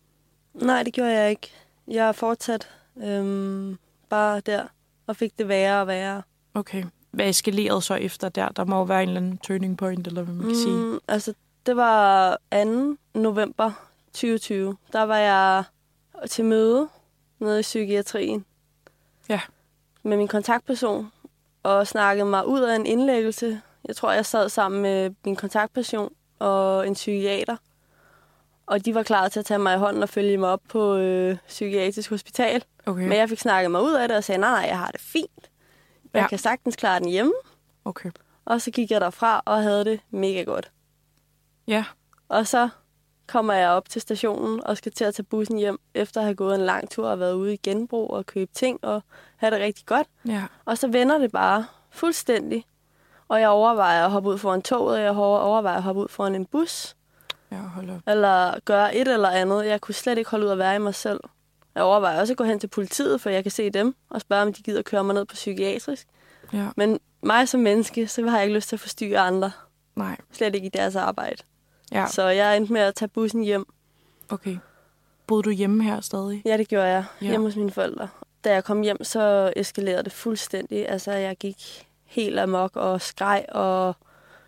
[0.53, 1.51] Nej, det gjorde jeg ikke.
[1.87, 2.69] Jeg er fortsat
[3.03, 3.77] øhm,
[4.09, 4.63] bare der
[5.07, 6.21] og fik det værre og værre.
[6.53, 6.83] Okay.
[7.11, 8.49] Hvad eskalerede så efter der?
[8.49, 10.75] Der må jo være en eller anden turning point, eller hvad man kan sige.
[10.75, 11.33] Mm, altså,
[11.65, 12.95] det var 2.
[13.19, 13.71] november
[14.13, 14.77] 2020.
[14.93, 15.63] Der var jeg
[16.29, 16.87] til møde
[17.39, 18.45] nede i psykiatrien.
[19.29, 19.41] Ja.
[20.03, 21.11] Med min kontaktperson
[21.63, 23.61] og snakkede mig ud af en indlæggelse.
[23.89, 27.57] Jeg tror, jeg sad sammen med min kontaktperson og en psykiater.
[28.65, 30.95] Og de var klar til at tage mig i hånden og følge mig op på
[30.95, 32.63] øh, psykiatrisk hospital.
[32.85, 33.01] Okay.
[33.01, 35.01] Men jeg fik snakket mig ud af det og sagde, nej, nej, jeg har det
[35.01, 35.49] fint.
[36.13, 36.27] Jeg Ja.
[36.27, 37.33] kan sagtens klare den hjemme.
[37.85, 38.11] Okay.
[38.45, 40.71] Og så gik jeg derfra og havde det mega godt.
[41.67, 41.85] Ja.
[42.29, 42.69] Og så
[43.27, 46.35] kommer jeg op til stationen og skal til at tage bussen hjem, efter at have
[46.35, 49.03] gået en lang tur og været ude i genbrug og købe ting og
[49.37, 50.07] have det rigtig godt.
[50.27, 50.43] Ja.
[50.65, 52.65] Og så vender det bare fuldstændig.
[53.29, 56.35] Og jeg overvejer at hoppe ud foran toget, og jeg overvejer at hoppe ud foran
[56.35, 56.95] en bus,
[57.51, 58.01] Ja, hold op.
[58.07, 59.65] eller gøre et eller andet.
[59.65, 61.19] Jeg kunne slet ikke holde ud at være i mig selv.
[61.75, 64.41] Jeg overvejer også at gå hen til politiet, for jeg kan se dem og spørge,
[64.41, 66.07] om de gider køre mig ned på psykiatrisk.
[66.53, 66.67] Ja.
[66.75, 69.51] Men mig som menneske, så har jeg ikke lyst til at forstyrre andre.
[69.95, 70.17] Nej.
[70.31, 71.43] Slet ikke i deres arbejde.
[71.91, 73.65] Ja, Så jeg endte med at tage bussen hjem.
[74.29, 74.57] okay.
[75.27, 76.41] Boede du hjemme her stadig?
[76.45, 77.03] Ja, det gjorde jeg.
[77.21, 77.27] Ja.
[77.27, 78.07] Hjemme hos mine forældre.
[78.43, 80.89] Da jeg kom hjem, så eskalerede det fuldstændig.
[80.89, 83.95] Altså, jeg gik helt amok og skreg og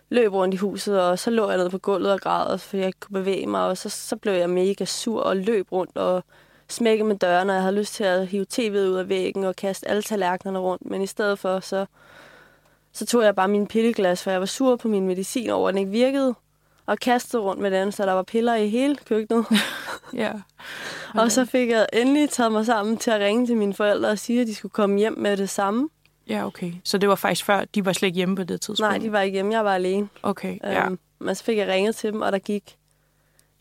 [0.09, 2.87] løb rundt i huset, og så lå jeg nede på gulvet og græd, for jeg
[2.87, 6.23] ikke kunne bevæge mig, og så, så blev jeg mega sur og løb rundt og
[6.69, 9.55] smækkede med dørene, og jeg havde lyst til at hive tv'et ud af væggen og
[9.55, 11.85] kaste alle tallerkenerne rundt, men i stedet for, så,
[12.91, 15.73] så tog jeg bare min pilleglas, for jeg var sur på min medicin over, at
[15.73, 16.35] den ikke virkede,
[16.85, 19.45] og kastede rundt med den, så der var piller i hele køkkenet.
[20.13, 20.31] Ja.
[21.15, 24.19] Og så fik jeg endelig taget mig sammen til at ringe til mine forældre og
[24.19, 25.89] sige, at de skulle komme hjem med det samme.
[26.31, 26.73] Ja, okay.
[26.83, 28.79] Så det var faktisk før, de var slet ikke hjemme på det tidspunkt?
[28.79, 29.53] Nej, de var ikke hjemme.
[29.53, 30.09] Jeg var alene.
[30.23, 30.85] Okay, ja.
[30.85, 32.77] Øhm, men så fik jeg ringet til dem, og der gik...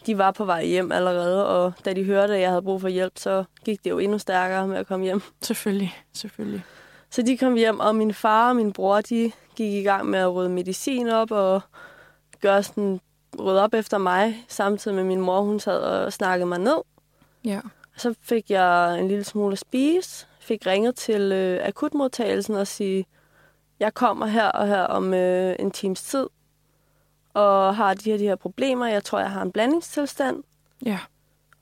[0.06, 2.88] De var på vej hjem allerede, og da de hørte, at jeg havde brug for
[2.88, 5.22] hjælp, så gik det jo endnu stærkere med at komme hjem.
[5.42, 6.62] Selvfølgelig, selvfølgelig.
[7.10, 10.18] Så de kom hjem, og min far og min bror, de gik i gang med
[10.18, 11.60] at rydde medicin op og
[12.40, 13.00] gøre sådan,
[13.38, 16.78] rydde op efter mig, samtidig med min mor, hun sad og snakkede mig ned.
[17.44, 17.60] Ja.
[17.96, 23.06] Så fik jeg en lille smule at spise, fik ringet til øh, akutmodtagelsen og sige,
[23.80, 26.26] jeg kommer her og her om øh, en times tid,
[27.34, 28.86] og har de her, de her problemer.
[28.86, 30.42] Jeg tror, jeg har en blandingstilstand,
[30.86, 30.98] Ja.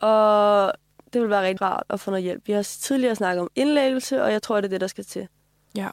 [0.01, 0.73] og
[1.13, 2.43] det vil være rigtig rart at få noget hjælp.
[2.47, 5.29] Vi har tidligere snakket om indlæggelse, og jeg tror, det er det, der skal til.
[5.77, 5.89] Ja.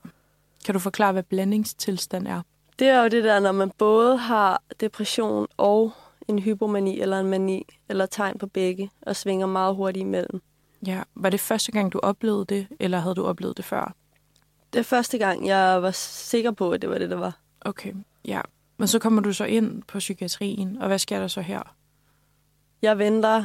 [0.66, 2.42] Kan du forklare, hvad blandingstilstand er?
[2.80, 5.92] Det er jo det der, når man både har depression og
[6.28, 10.42] en hypomani eller en mani, eller tegn på begge, og svinger meget hurtigt imellem.
[10.86, 11.04] Ja.
[11.16, 13.94] Var det første gang, du oplevede det, eller havde du oplevet det før?
[14.74, 17.40] Det er første gang, jeg var sikker på, at det var det, der var.
[17.62, 17.94] Okay,
[18.26, 18.42] ja.
[18.78, 21.76] Men så kommer du så ind på psykiatrien, og hvad sker der så her?
[22.82, 23.44] Jeg venter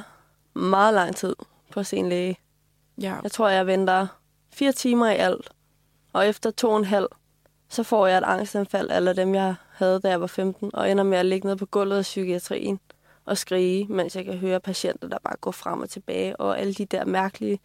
[0.54, 1.36] meget lang tid
[1.72, 2.36] på at se en læge.
[3.00, 4.06] Ja, Jeg tror, jeg venter
[4.52, 5.50] fire timer i alt.
[6.12, 7.06] Og efter to og en halv,
[7.68, 11.04] så får jeg et angstanfald, eller dem, jeg havde, da jeg var 15, og ender
[11.04, 12.80] med at ligge ned på gulvet af psykiatrien
[13.30, 16.74] og skrige, mens jeg kan høre patienter, der bare går frem og tilbage, og alle
[16.74, 17.58] de der mærkelige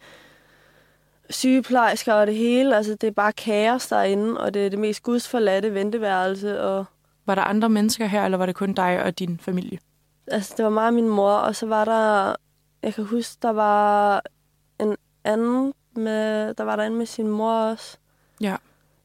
[1.30, 2.76] sygeplejersker og det hele.
[2.76, 6.84] Altså, det er bare kaos derinde, og det er det mest gudsforladte venteværelse, og
[7.26, 9.78] var der andre mennesker her, eller var det kun dig og din familie?
[10.26, 12.34] altså, det var mig og min mor, og så var der,
[12.82, 14.22] jeg kan huske, der var
[14.80, 17.98] en anden med, der var der en med sin mor også.
[18.40, 18.56] Ja.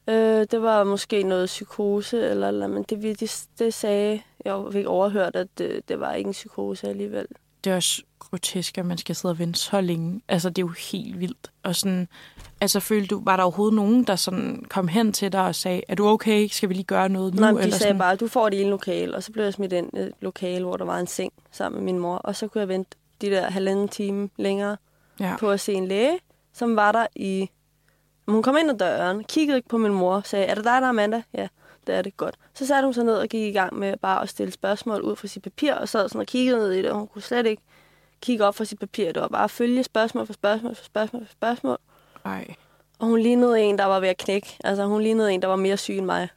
[0.08, 4.86] Øh, det var måske noget psykose, eller, eller men det, det, det sagde, jeg fik
[4.86, 7.26] overhørt, at det, det var ikke en psykose alligevel.
[7.64, 10.22] det er også grotesk, at man skal sidde og vente så længe.
[10.28, 11.52] Altså, det er jo helt vildt.
[11.64, 12.08] Og sådan,
[12.62, 15.82] altså, følte du, var der overhovedet nogen, der sådan kom hen til dig og sagde,
[15.88, 16.48] er du okay?
[16.48, 17.40] Skal vi lige gøre noget nu?
[17.42, 17.98] Nej, de eller sagde sådan?
[17.98, 20.64] bare, du får det ene lokale, og så blev jeg smidt ind i et lokale,
[20.66, 23.30] hvor der var en seng sammen med min mor, og så kunne jeg vente de
[23.30, 24.78] der halvanden time længere
[25.20, 25.36] Ja.
[25.40, 26.20] på at se en læge,
[26.54, 27.50] som var der i...
[28.28, 30.86] Hun kom ind ad døren, kiggede ikke på min mor, sagde, er det dig, der
[30.86, 31.22] er Amanda?
[31.34, 31.48] Ja,
[31.88, 32.36] det er det godt.
[32.54, 35.16] Så satte hun sig ned og gik i gang med bare at stille spørgsmål ud
[35.16, 37.46] fra sit papir, og sad sådan og kiggede ned i det, og hun kunne slet
[37.46, 37.62] ikke
[38.22, 39.12] kigge op fra sit papir.
[39.12, 41.78] Det var bare at følge spørgsmål for spørgsmål for spørgsmål for spørgsmål.
[42.26, 42.48] Ej,
[43.00, 44.58] Og hun lignede en, der var ved at knække.
[44.64, 46.30] Altså, hun lignede en, der var mere syg end mig.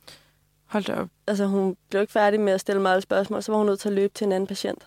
[0.67, 1.09] hold da op.
[1.27, 3.81] Altså, hun blev ikke færdig med at stille mig alle spørgsmål, så var hun nødt
[3.81, 4.87] til at løbe til en anden patient.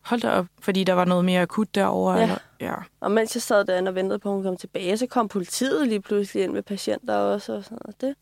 [0.00, 2.14] Hold da op, fordi der var noget mere akut derovre.
[2.16, 2.22] Ja.
[2.22, 2.38] Eller?
[2.60, 2.74] ja.
[3.00, 5.88] Og mens jeg sad derinde og ventede på, at hun kom tilbage, så kom politiet
[5.88, 7.52] lige pludselig ind med patienter også.
[7.52, 8.14] Og, sådan, og, det.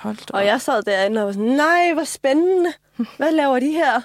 [0.00, 2.72] Hold da og jeg sad derinde og var sådan, nej, hvor spændende.
[3.16, 4.00] Hvad laver de her?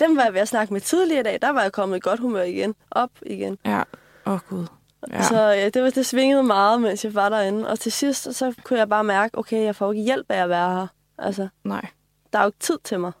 [0.00, 1.38] Dem var jeg ved at snakke med tidligere i dag.
[1.42, 2.74] Der var jeg kommet i godt humør igen.
[2.90, 3.58] Op igen.
[3.64, 3.82] Ja,
[4.26, 4.66] åh oh, gud.
[5.10, 5.22] Ja.
[5.22, 7.68] Så ja, det, var, det svingede meget, mens jeg var derinde.
[7.68, 10.48] Og til sidst, så kunne jeg bare mærke, okay, jeg får ikke hjælp af at
[10.48, 10.86] være her.
[11.18, 11.86] Altså, Nej.
[12.32, 13.12] der er jo ikke tid til mig.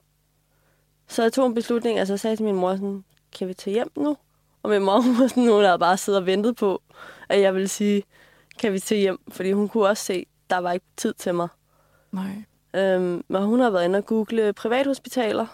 [1.08, 3.04] Så jeg tog en beslutning, altså jeg sagde til min mor sådan,
[3.38, 4.16] kan vi tage hjem nu?
[4.62, 6.82] Og min mor, var sådan, hun havde bare siddet og ventet på,
[7.28, 8.02] at jeg ville sige,
[8.58, 9.18] kan vi tage hjem?
[9.28, 11.48] Fordi hun kunne også se, der var ikke tid til mig.
[12.14, 12.44] Nej.
[12.74, 15.46] Øhm, men hun har været inde og google privathospitaler,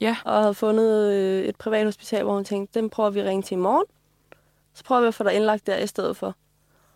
[0.00, 3.42] Ja, og havde fundet øh, et privathospital, hvor hun tænkte, dem prøver vi at ringe
[3.42, 3.84] til i morgen.
[4.74, 6.34] Så prøver vi at få dig indlagt der i stedet for.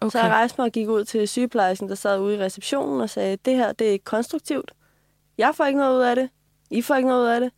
[0.00, 0.10] Okay.
[0.10, 3.10] Så jeg rejste mig og gik ud til sygeplejersken, der sad ude i receptionen og
[3.10, 4.72] sagde, det her det er ikke konstruktivt.
[5.38, 6.30] Jeg får ikke noget ud af det.
[6.70, 7.52] I får ikke noget ud af det.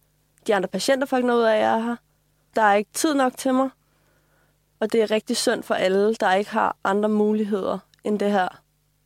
[0.46, 1.96] De andre patienter får ikke noget ud af, at jeg er her.
[2.56, 3.68] Der er ikke tid nok til mig.
[4.80, 8.48] Og det er rigtig synd for alle, der ikke har andre muligheder end det her.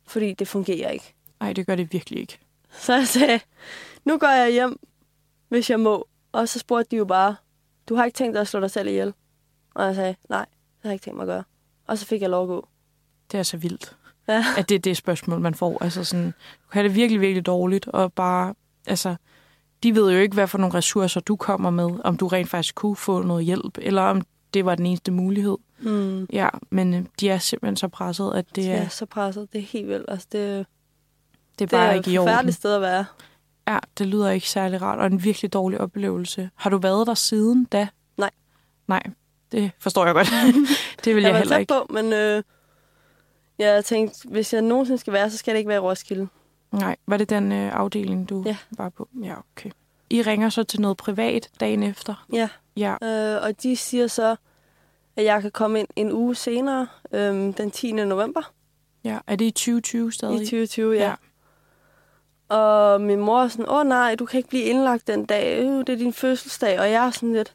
[0.07, 1.13] Fordi det fungerer ikke.
[1.39, 2.39] Nej, det gør det virkelig ikke.
[2.85, 3.39] Så jeg sagde,
[4.05, 4.79] nu går jeg hjem,
[5.49, 6.07] hvis jeg må.
[6.31, 7.35] Og så spurgte de jo bare,
[7.89, 9.13] du har ikke tænkt dig at slå dig selv ihjel?
[9.75, 11.43] Og jeg sagde, nej, det har jeg ikke tænkt mig at gøre.
[11.87, 12.67] Og så fik jeg lov at gå.
[13.31, 13.95] Det er så vildt,
[14.27, 14.45] Ja.
[14.57, 15.83] at det er det spørgsmål, man får.
[15.83, 16.25] Altså sådan,
[16.63, 18.53] du kan det virkelig, virkelig dårligt, og bare,
[18.87, 19.15] altså,
[19.83, 22.75] de ved jo ikke, hvad for nogle ressourcer du kommer med, om du rent faktisk
[22.75, 24.21] kunne få noget hjælp, eller om
[24.53, 25.57] det var den eneste mulighed.
[25.79, 26.25] Mm.
[26.33, 29.53] Ja, men øh, de er simpelthen så presset, at det Det er, er så presset.
[29.53, 30.05] Det er helt vildt.
[30.07, 30.65] Altså, det,
[31.59, 32.29] det er det bare er ikke i et orden.
[32.29, 33.05] forfærdeligt sted at være.
[33.67, 36.49] Ja, det lyder ikke særlig rart, og en virkelig dårlig oplevelse.
[36.55, 37.87] Har du været der siden da?
[38.17, 38.29] Nej.
[38.87, 39.03] Nej,
[39.51, 40.27] det forstår jeg godt.
[41.05, 41.73] det vil jeg, jeg heller ikke.
[41.73, 42.43] på, men øh,
[43.59, 46.27] jeg tænkte, hvis jeg nogensinde skal være, så skal det ikke være i Roskilde.
[46.71, 48.57] Nej, var det den øh, afdeling, du Ja.
[48.71, 49.09] var på?
[49.23, 49.69] Ja, okay.
[50.09, 52.25] I ringer så til noget privat dagen efter?
[52.33, 54.35] Ja, Ja, øh, og de siger så,
[55.15, 57.91] at jeg kan komme ind en uge senere, øh, den 10.
[57.91, 58.41] november
[59.03, 59.17] ja.
[59.27, 60.35] Er det i 2020 stadig?
[60.35, 60.93] i 2020.
[60.95, 61.07] Ja.
[61.09, 61.13] Ja.
[62.49, 65.65] Og min mor er sådan, åh nej, du kan ikke blive indlagt den dag, øh,
[65.79, 66.79] det er din fødselsdag.
[66.79, 67.53] Og jeg er sådan lidt,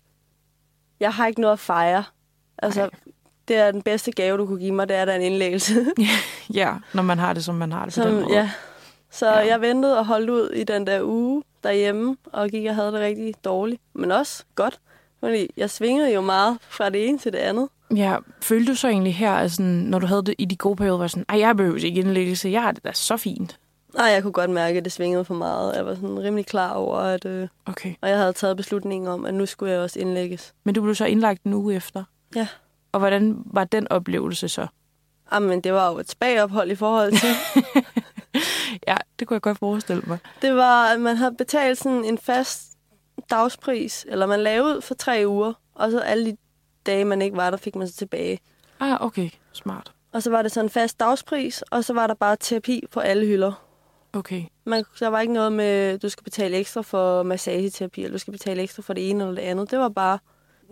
[1.00, 2.04] jeg har ikke noget at fejre.
[2.58, 2.90] Altså, Nej.
[3.48, 5.86] det er den bedste gave, du kunne give mig, det er da en indlæggelse.
[6.54, 8.34] Ja, når man har det, som man har det på den Som, måde.
[8.36, 8.50] ja.
[9.10, 9.46] Så ja.
[9.46, 13.00] jeg ventede og holdt ud i den der uge derhjemme, og gik og havde det
[13.00, 13.82] rigtig dårligt.
[13.94, 14.78] Men også godt,
[15.20, 17.68] fordi jeg svingede jo meget fra det ene til det andet.
[17.96, 18.16] ja.
[18.42, 21.06] Følte du så egentlig her, altså, når du havde det i de gode perioder, var
[21.06, 23.58] sådan, ej, jeg behøver ikke indlæggelse, jeg har det da så fint.
[23.96, 25.76] Nej, jeg kunne godt mærke, at det svingede for meget.
[25.76, 27.24] Jeg var sådan rimelig klar over, at...
[27.24, 27.94] Øh, Okay.
[28.02, 30.54] og jeg havde taget beslutningen om, at nu skulle jeg også indlægges.
[30.64, 32.04] Men du blev så indlagt en uge efter?
[32.36, 32.48] Ja.
[32.92, 34.66] Og hvordan var den oplevelse så?
[35.32, 37.28] Jamen, det var jo et spagophold i forhold til.
[38.88, 40.18] Ja, det kunne jeg godt forestille mig.
[40.42, 42.62] det var, at man havde betalt sådan en fast
[43.30, 46.36] dagspris, eller man lavede ud for tre uger, og så alle de
[46.86, 48.38] dage, man ikke var der, fik man så tilbage.
[48.80, 49.30] Ah, okay.
[49.52, 49.92] Smart.
[50.12, 53.00] Og så var det sådan en fast dagspris, og så var der bare terapi på
[53.00, 53.63] alle hylder.
[54.14, 54.44] Okay.
[54.64, 58.32] Man, der var ikke noget med, du skal betale ekstra for massageterapi, eller du skal
[58.32, 59.70] betale ekstra for det ene eller det andet.
[59.70, 60.18] Det var bare,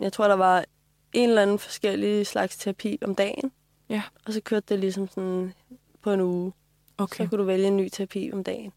[0.00, 0.64] jeg tror, der var
[1.12, 3.52] en eller anden forskellig slags terapi om dagen.
[3.88, 4.02] Ja.
[4.26, 5.52] Og så kørte det ligesom sådan
[6.02, 6.52] på en uge.
[6.98, 7.24] Okay.
[7.24, 8.72] Så kunne du vælge en ny terapi om dagen.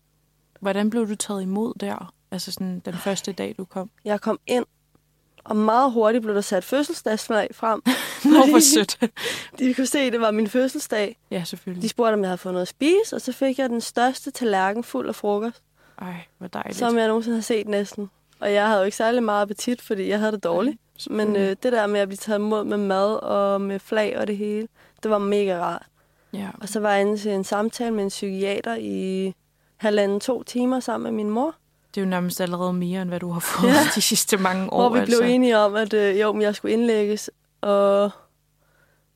[0.60, 2.14] Hvordan blev du taget imod der?
[2.32, 3.90] Altså sådan den første dag, du kom?
[4.06, 4.66] Jeg kom ind,
[5.46, 7.82] og meget hurtigt blev der sat fødselsdagsflag frem.
[8.34, 9.00] Nå, hvor sødt.
[9.60, 11.18] De kunne se, at det var min fødselsdag.
[11.32, 11.90] ja, De selvfølgelig.
[11.90, 14.84] spurgte, om jeg havde fået noget at spise, og så fik jeg den største tallerken
[14.84, 15.62] fuld af frokost,
[16.02, 16.78] Ej, hvor dejligt.
[16.78, 18.10] som jeg nogensinde har set næsten.
[18.40, 20.78] Og jeg havde jo ikke særlig meget appetit, fordi jeg havde det dårligt.
[21.10, 24.28] Men øh, det der med at blive taget imod med mad og med flag og
[24.28, 24.68] det hele,
[25.04, 25.86] det var mega rart.
[26.34, 26.48] Ja.
[26.62, 29.34] Og så var jeg inde til en samtale med en psykiater i
[29.78, 31.56] halvanden to timer sammen med min mor,
[31.96, 33.80] Det er jo nærmest allerede mere, end hvad du har fået Ja.
[33.96, 34.80] de sidste mange år.
[34.82, 35.18] hvor vi altså.
[35.22, 37.30] blev enige om, at øh, jo, men jeg skulle indlægges.
[37.62, 38.12] Og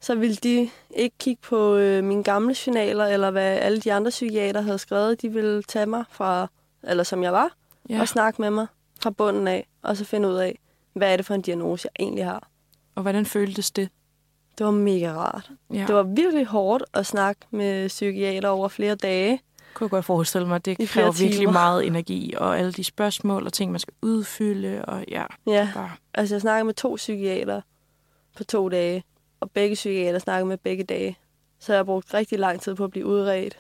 [0.02, 4.10] så ville de ikke kigge på øh, mine gamle journaler, eller hvad alle de andre
[4.10, 5.22] psykiater havde skrevet.
[5.22, 6.48] De ville tage mig fra,
[6.84, 7.50] eller som jeg var,
[7.90, 8.02] ja.
[8.02, 8.68] Og snakke med mig
[9.02, 10.60] fra bunden af, og så finde ud af,
[10.94, 12.48] hvad er det for en diagnose, jeg egentlig har.
[12.96, 13.90] Og hvordan føltes det?
[14.58, 15.50] Det var mega rart.
[15.74, 15.84] Ja.
[15.88, 19.40] Det var virkelig hårdt at snakke med psykiater over flere dage.
[19.74, 20.66] Kunne jeg godt forestille mig.
[20.66, 25.06] Det kræver virkelig meget energi, og alle de spørgsmål og ting, man skal udfylde, og
[25.08, 27.62] ja, Ja, bare, altså jeg snakkede med to psykiater
[28.38, 29.04] på to dage,
[29.40, 31.18] og begge psykiater snakkede med begge dage.
[31.60, 33.58] Så jeg har brugt rigtig lang tid på at blive udredt.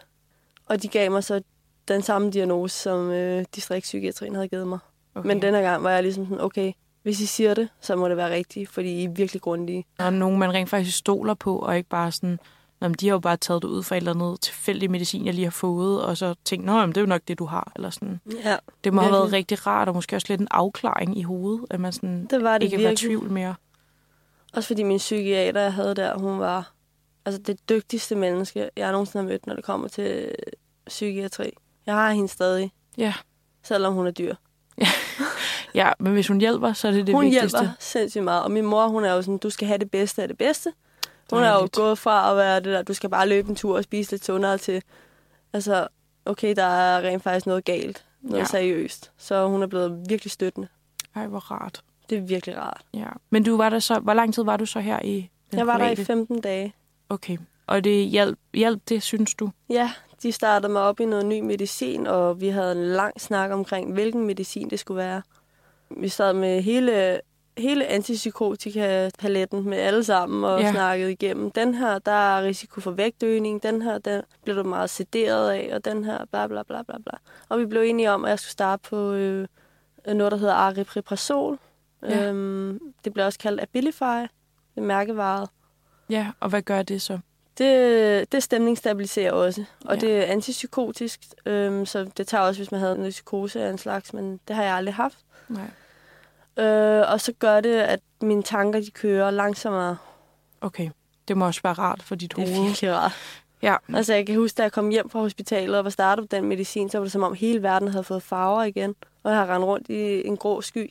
[0.65, 1.41] Og de gav mig så
[1.87, 4.79] den samme diagnose, som øh, distriktspsykiatrien havde givet mig.
[5.15, 5.27] okay.
[5.27, 6.71] Men den her gang var jeg ligesom sådan, okay,
[7.03, 9.85] hvis I siger det, så må det være rigtigt, fordi I er virkelig grundige.
[9.97, 12.39] Der er nogen, man rent faktisk stoler på, og ikke bare sådan,
[12.81, 15.33] Nå, de har jo bare taget det ud fra et eller andet tilfældig medicin, jeg
[15.33, 17.71] lige har fået, og så tænkt, nå, jamen, det er jo nok det, du har.
[17.75, 18.19] Eller sådan.
[18.43, 19.37] Ja, Det må have været Virkelig.
[19.37, 22.57] rigtig rart, og måske også lidt en afklaring i hovedet, at man sådan det var
[22.57, 23.07] det ikke var i virkelig.
[23.09, 23.55] tvivl mere.
[24.53, 26.71] Også fordi min psykiater, jeg havde der, hun var
[27.25, 30.35] altså det dygtigste menneske, jeg nogensinde har mødt, når det kommer til
[30.87, 31.49] psykiatri.
[31.85, 33.13] Jeg har hende stadig, Ja.
[33.63, 34.35] selvom hun er dyr.
[35.75, 37.57] ja, men hvis hun hjælper, så er det det hun vigtigste.
[37.59, 38.43] hjælper sindssygt meget.
[38.43, 40.71] Og min mor, hun er jo sådan, du skal have det bedste af det bedste.
[41.31, 43.77] Hun er jo gået fra at være det der, du skal bare løbe en tur
[43.77, 44.83] og spise lidt sundere til,
[45.53, 45.87] altså,
[46.25, 48.05] okay, der er rent faktisk noget galt.
[48.21, 48.45] Noget Ja.
[48.45, 49.11] seriøst.
[49.17, 50.67] Så hun er blevet virkelig støttende.
[51.15, 51.81] Ej, hvor rart.
[52.09, 52.81] Det er virkelig rart.
[52.93, 53.05] Ja.
[53.29, 55.67] Men du var der så, hvor lang tid var du så her i den jeg
[55.67, 56.05] var der i private?
[56.05, 56.73] 15 dage.
[57.09, 57.37] Okay.
[57.67, 59.49] Og det hjalp, hjalp det, synes du?
[59.69, 59.91] Ja,
[60.23, 63.93] de startede mig op i noget ny medicin, og vi havde en lang snak omkring,
[63.93, 65.21] hvilken medicin det skulle være.
[65.97, 67.21] Vi sad med hele,
[67.59, 70.71] hele antipsykotika-paletten med alle sammen og Ja.
[70.71, 71.51] snakkede igennem.
[71.51, 73.63] Den her, der er risiko for vægtøgning.
[73.63, 76.97] Den her, den bliver du meget sederet af, og den her, bla bla bla bla
[77.05, 77.13] bla.
[77.49, 79.47] Og vi blev enige om, at jeg skulle starte på øh,
[80.07, 81.59] noget, der hedder aripiprazol.
[82.03, 82.27] Ja.
[82.29, 84.01] Øhm, det bliver også kaldt Abilify.
[84.03, 85.49] Det er mærkevaret.
[86.09, 87.19] Ja, og hvad gør det så?
[87.57, 90.01] Det, det stemningsstabiliserer også, og Ja.
[90.01, 93.77] det er antipsykotisk, øhm, så det tager også, hvis man havde en psykose af en
[93.77, 95.17] slags, men det har jeg aldrig haft.
[95.49, 95.61] Nej.
[96.59, 99.97] Øh, og så gør det, at mine tanker de kører langsommere.
[100.61, 100.89] Okay.
[101.27, 102.67] Det må også være rart for dit Det er hoved.
[102.67, 103.11] virkelig rart.
[103.61, 103.75] Ja.
[103.93, 106.45] Altså jeg kan huske, da jeg kom hjem fra hospitalet og var startet på den
[106.45, 108.95] medicin, så var det som om hele verden havde fået farver igen.
[109.23, 110.89] Og jeg har rendt rundt i en grå sky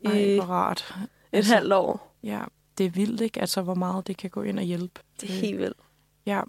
[0.00, 0.94] i Ej, hvor rart.
[1.32, 2.14] et halvt år.
[2.22, 2.40] Ja,
[2.78, 3.40] det er vildt, ikke?
[3.40, 5.00] Altså, hvor meget det kan gå ind og hjælpe.
[5.20, 5.76] Det er helt vildt.
[6.26, 6.40] Ja.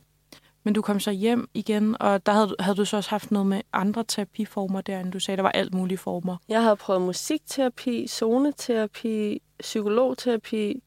[0.67, 3.47] Men du kom så hjem igen, og der havde, havde du så også haft noget
[3.47, 5.11] med andre terapiformer derinde.
[5.11, 6.37] Du sagde, der var alt mulige former.
[6.49, 10.83] Jeg havde prøvet musikterapi, zoneterapi, psykologterapi,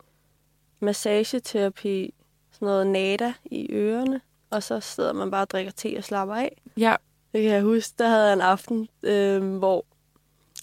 [0.81, 2.15] massageterapi,
[2.53, 4.21] sådan noget nada i ørerne.
[4.51, 6.63] Og så sidder man bare og drikker te og slapper af.
[6.77, 6.97] Ja,
[7.33, 9.85] Det kan jeg huske, der havde jeg en aften, øh, hvor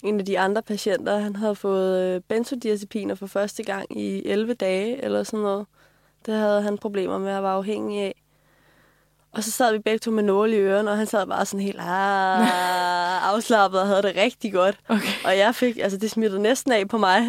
[0.03, 4.53] en af de andre patienter, han havde fået øh, benzodiazepiner for første gang i 11
[4.53, 5.65] dage eller sådan noget.
[6.25, 8.23] Det havde han problemer med at være afhængig af.
[9.31, 11.59] Og så sad vi begge to med nåle i ørerne, og han sad bare sådan
[11.65, 14.79] helt ah, afslappet og havde det rigtig godt.
[14.87, 15.25] okay.
[15.25, 17.27] Og jeg fik, altså det smittede næsten af på mig,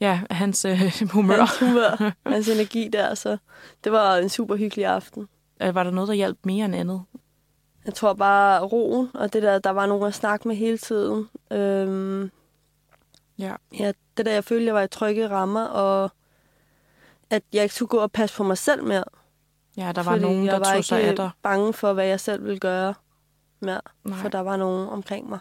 [0.00, 0.80] Ja, hans øh,
[1.12, 1.36] humør.
[1.36, 3.36] hans humør, hans energi der, så
[3.84, 5.28] det var en super hyggelig aften.
[5.62, 7.02] Øh, Var der noget, der hjalp mere end andet?
[7.86, 11.28] Jeg tror bare roen, og det der, der var nogen at snakke med hele tiden.
[11.52, 12.30] Øhm,
[13.38, 13.52] Ja.
[13.78, 16.10] ja, det der, jeg følte, jeg var i trygge rammer, og
[17.30, 19.04] at jeg ikke skulle gå og passe på mig selv mere.
[19.76, 21.30] Ja, der var fordi nogen, jeg der var tog sig af ikke dig.
[21.42, 22.94] bange for, hvad jeg selv ville gøre
[23.60, 24.18] mere, Nej.
[24.18, 25.38] for der var nogen omkring mig.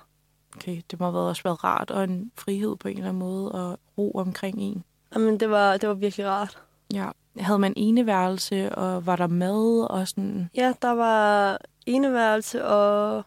[0.56, 3.19] Okay, det må have været også været rart, og en frihed på en eller anden
[3.19, 4.84] måde, og ro omkring en.
[5.15, 6.58] Jamen, det var, det var virkelig rart.
[6.93, 7.10] Ja.
[7.39, 10.50] Havde man eneværelse, og var der mad, og sådan...
[10.56, 13.24] Ja, der var eneværelse, og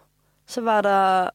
[0.47, 1.31] så var der...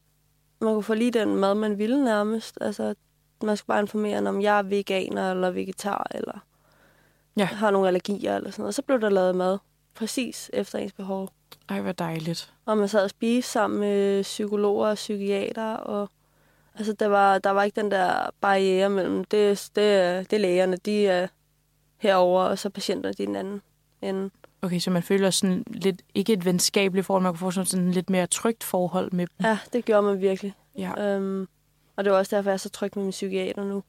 [0.60, 2.58] Man kunne få lige den mad, man ville nærmest.
[2.60, 2.94] Altså,
[3.42, 6.38] man skulle bare informere, om jeg er veganer eller vegetar, eller
[7.36, 7.44] Ja.
[7.44, 8.74] har nogle allergier eller sådan noget.
[8.74, 9.58] Så blev der lavet mad
[9.94, 11.28] præcis efter ens behov.
[11.68, 12.52] Ej, hvor dejligt.
[12.66, 16.10] Og man sad og spiste sammen med psykologer og psykiater, og
[16.74, 20.76] altså, der var, der var ikke den der barriere mellem, det, det, det er lægerne,
[20.76, 21.26] de er
[21.98, 23.62] herover og så patienterne, de er den anden
[24.02, 24.30] ende.
[24.62, 27.90] Okay, så man føler sådan lidt, ikke et venskabeligt forhold, man kan få sådan, sådan
[27.90, 29.46] lidt mere trygt forhold med dem.
[29.46, 30.54] Ja, det gjorde man virkelig.
[30.78, 31.14] Ja.
[31.14, 31.48] Øhm,
[31.96, 33.82] og det var også derfor, jeg er så tryg med min psykiater nu.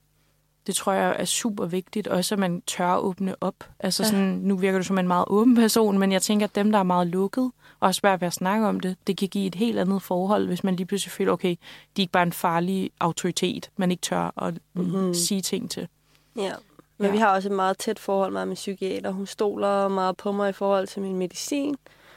[0.67, 3.55] Det tror jeg er super vigtigt, også at man tør at åbne op.
[3.79, 4.09] Altså Ja.
[4.09, 6.79] sådan, nu virker du som en meget åben person, men jeg tænker, at dem, der
[6.79, 9.55] er meget lukket, og er svært ved at snakke om det, det kan give et
[9.55, 11.55] helt andet forhold, hvis man lige pludselig føler, okay, de
[11.97, 14.85] er ikke bare en farlig autoritet, man ikke tør at Mhm.
[14.85, 15.13] mm-hmm.
[15.13, 15.87] sige ting til.
[16.35, 16.41] Ja.
[16.41, 16.51] Men
[16.99, 17.05] Ja.
[17.05, 17.11] ja.
[17.11, 19.11] vi har også et meget tæt forhold med min psykiater.
[19.11, 21.75] Hun stoler meget på mig i forhold til min medicin,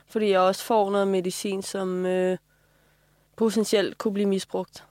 [0.09, 2.39] fordi jeg også får noget medicin, som øh,
[3.37, 4.85] potentielt kunne blive misbrugt.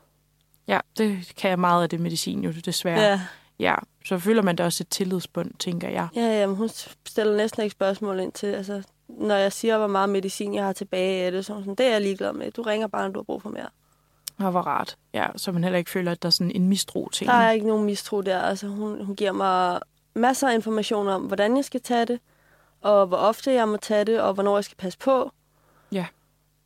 [0.68, 3.00] Ja, det kan jeg meget af det medicin jo desværre.
[3.02, 3.22] Ja,
[3.60, 3.76] ja.
[4.06, 6.08] Så føler man da også et tillidsbund, tænker jeg.
[6.16, 6.70] ja, ja men hun
[7.06, 10.74] stiller næsten ikke spørgsmål ind til, altså, når jeg siger, hvor meget medicin jeg har
[10.74, 12.52] tilbage af det, så sådan, det er jeg ligeglad med.
[12.52, 13.68] Du ringer bare, når du har brug for mere.
[14.40, 14.98] Og hvor rart.
[15.14, 17.52] Ja, så man heller ikke føler, at der er sådan en mistro til Der er
[17.52, 18.40] ikke nogen mistro der.
[18.42, 19.80] Altså, hun, hun giver mig
[20.16, 22.20] masser af information om, hvordan jeg skal tage det,
[22.82, 25.32] og hvor ofte jeg må tage det, og hvornår jeg skal passe på.
[25.92, 26.06] Ja.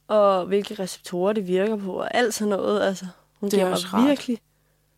[0.07, 2.81] Og hvilke receptorer det virker på, og alt sådan noget.
[2.81, 3.05] Altså,
[3.39, 4.07] hun Det er giver mig rart.
[4.07, 4.37] virkelig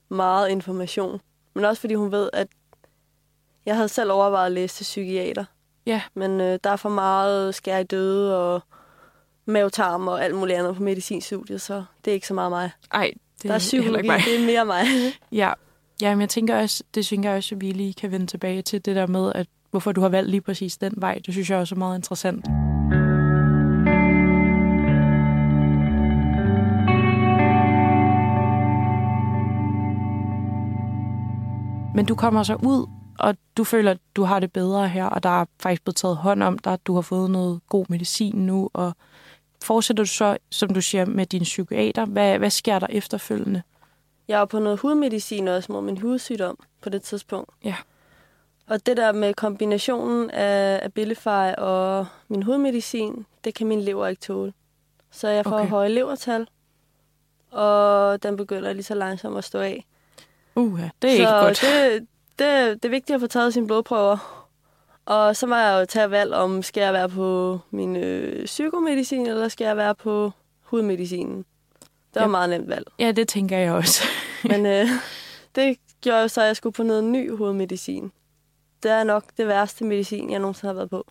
[0.09, 1.21] meget information.
[1.53, 2.47] Men også fordi hun ved, at
[3.65, 5.45] jeg havde selv overvejet at læse til psykiater.
[5.85, 6.01] Ja.
[6.13, 8.61] Men øh, der er for meget skær i døde og
[9.45, 12.71] mavetarm og alt muligt andet på medicinstudiet, så det er ikke så meget mig.
[12.93, 14.21] Ej, det der er psykologi, mig.
[14.25, 14.85] det er mere mig.
[15.31, 15.53] Ja.
[16.01, 18.61] ja, men jeg tænker også, det synes jeg også, at vi lige kan vende tilbage
[18.61, 21.19] til det der med, at hvorfor du har valgt lige præcis den vej.
[21.25, 22.45] Det synes jeg også er meget interessant.
[31.95, 32.87] Men du kommer så ud,
[33.19, 36.17] og du føler, at du har det bedre her, og der er faktisk blevet taget
[36.17, 38.93] hånd om dig, du har fået noget god medicin nu, og
[39.63, 42.05] fortsætter du så, som du siger, med din psykiater?
[42.05, 43.61] Hvad, hvad sker der efterfølgende?
[44.27, 47.49] Jeg var på noget hudmedicin også mod min hudsygdom på det tidspunkt.
[47.63, 47.75] Ja.
[48.67, 54.21] Og det der med kombinationen af Abilify og min hudmedicin, det kan min lever ikke
[54.21, 54.53] tåle.
[55.11, 55.69] Så jeg får okay.
[55.69, 56.47] høje levertal,
[57.51, 59.85] og den begynder lige så langsomt at stå af.
[60.55, 61.61] Uh, det er så ikke godt.
[61.61, 62.07] Det,
[62.39, 64.47] det, det er vigtigt at få taget sine blodprøver.
[65.05, 69.27] Og så må jeg jo tage valg om, skal jeg være på min øh, psykomedicin,
[69.27, 70.31] eller skal jeg være på
[70.61, 71.37] hudmedicinen.
[71.37, 71.45] Det
[72.15, 72.25] var Ja.
[72.25, 72.27] ja.
[72.31, 72.85] meget nemt valg.
[72.99, 74.03] Ja, det tænker jeg også.
[74.51, 74.87] Men øh,
[75.55, 78.11] det gjorde jo så, at jeg skulle på noget ny hovedmedicin.
[78.83, 81.05] Det er nok det værste medicin, jeg nogensinde har været på.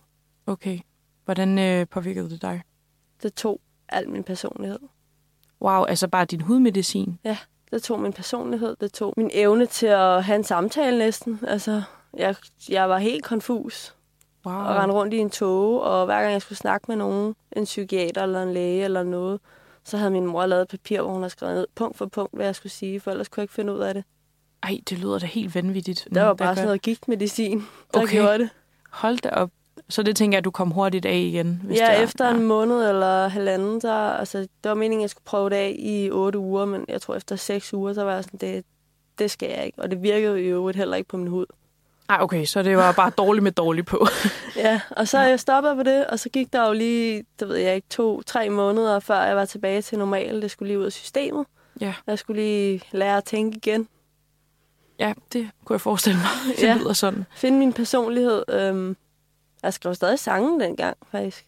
[0.47, 0.79] Okay.
[1.25, 2.61] Hvordan øh, påvirkede det dig?
[3.23, 4.79] Det tog al min personlighed.
[5.61, 7.19] Wow, altså bare din hudmedicin.
[7.71, 8.75] Det tog min personlighed.
[8.81, 11.39] Det tog min evne til at have en samtale næsten.
[11.47, 11.81] Altså,
[12.17, 12.35] jeg,
[12.69, 13.95] jeg var helt konfus
[14.45, 14.55] Wow.
[14.55, 17.63] og rendte rundt i en tog, og hver gang jeg skulle snakke med nogen, en
[17.63, 19.39] psykiater eller en læge eller noget,
[19.83, 22.33] så havde min mor lavet et papir, hvor hun havde skrevet ned punkt for punkt,
[22.35, 24.03] hvad jeg skulle sige, for ellers kunne jeg ikke finde ud af det.
[24.63, 26.07] Ej, det lyder da helt vanvittigt.
[26.13, 27.63] Der var bare gør- sådan noget gigtmedicin,
[27.93, 28.11] der Okay.
[28.11, 28.49] gjorde det.
[28.89, 29.49] Hold da op.
[29.91, 31.61] Så det tænker jeg, at du kom hurtigt af igen.
[31.63, 32.03] Hvis ja, det er.
[32.03, 35.55] efter en måned eller halvanden, der, altså, det var meningen, at jeg skulle prøve det
[35.55, 38.65] af i otte uger, men jeg tror efter seks uger, så var jeg sådan, det,
[39.19, 39.81] det skal jeg ikke.
[39.81, 41.45] Og det virkede jo i øvrigt heller ikke på min hud.
[42.09, 44.07] Ej, okay, så det var bare dårligt med dårligt på.
[44.55, 45.23] Ja, og så Ja.
[45.23, 45.29] ja.
[45.29, 48.49] jeg stoppet på det, og så gik der jo lige, det ved jeg ikke, to-tre
[48.49, 50.41] måneder, før jeg var tilbage til normal.
[50.41, 51.45] Det skulle lige ud af systemet.
[51.81, 51.93] Ja.
[52.07, 53.87] Jeg skulle lige lære at tænke igen.
[54.99, 56.27] ja, det kunne jeg forestille mig.
[56.57, 56.73] Det Ja.
[56.79, 57.25] lyder sådan.
[57.35, 58.43] Finde min personlighed.
[58.49, 58.95] Øhm,
[59.63, 61.45] jeg skrev stadig sangen dengang, faktisk.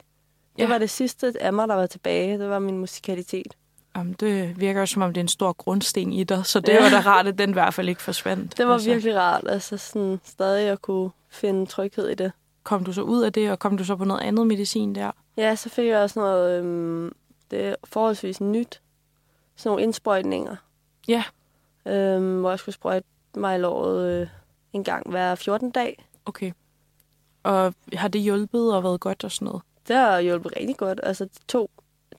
[0.56, 0.68] Det Ja.
[0.68, 2.38] var det sidste af mig, der var tilbage.
[2.40, 3.58] Det var min musikalitet.
[3.96, 6.70] Jamen, det virker jo, som om det er en stor grundsten i dig, så det
[6.74, 6.82] Ja.
[6.84, 8.58] var da rart, at den i hvert fald ikke forsvandt.
[8.58, 12.32] Det var altså, virkelig rart, altså sådan stadig at kunne finde tryghed i det.
[12.64, 15.12] Kom du så ud af det, og kom du så på noget andet medicin der?
[15.38, 17.16] Ja, så fik jeg også noget, øhm,
[17.52, 18.82] det er forholdsvis nyt,
[19.56, 20.56] sådan nogle indsprøjtninger,
[21.08, 21.24] Ja,
[21.86, 24.28] øhm, hvor jeg skulle sprøjte mig i låret øh,
[24.74, 26.06] en gang hver 14 dag.
[26.26, 26.52] okay.
[27.44, 29.62] Og har det hjulpet og været godt og sådan noget?
[29.88, 31.70] Det har hjulpet rigtig godt, altså det tog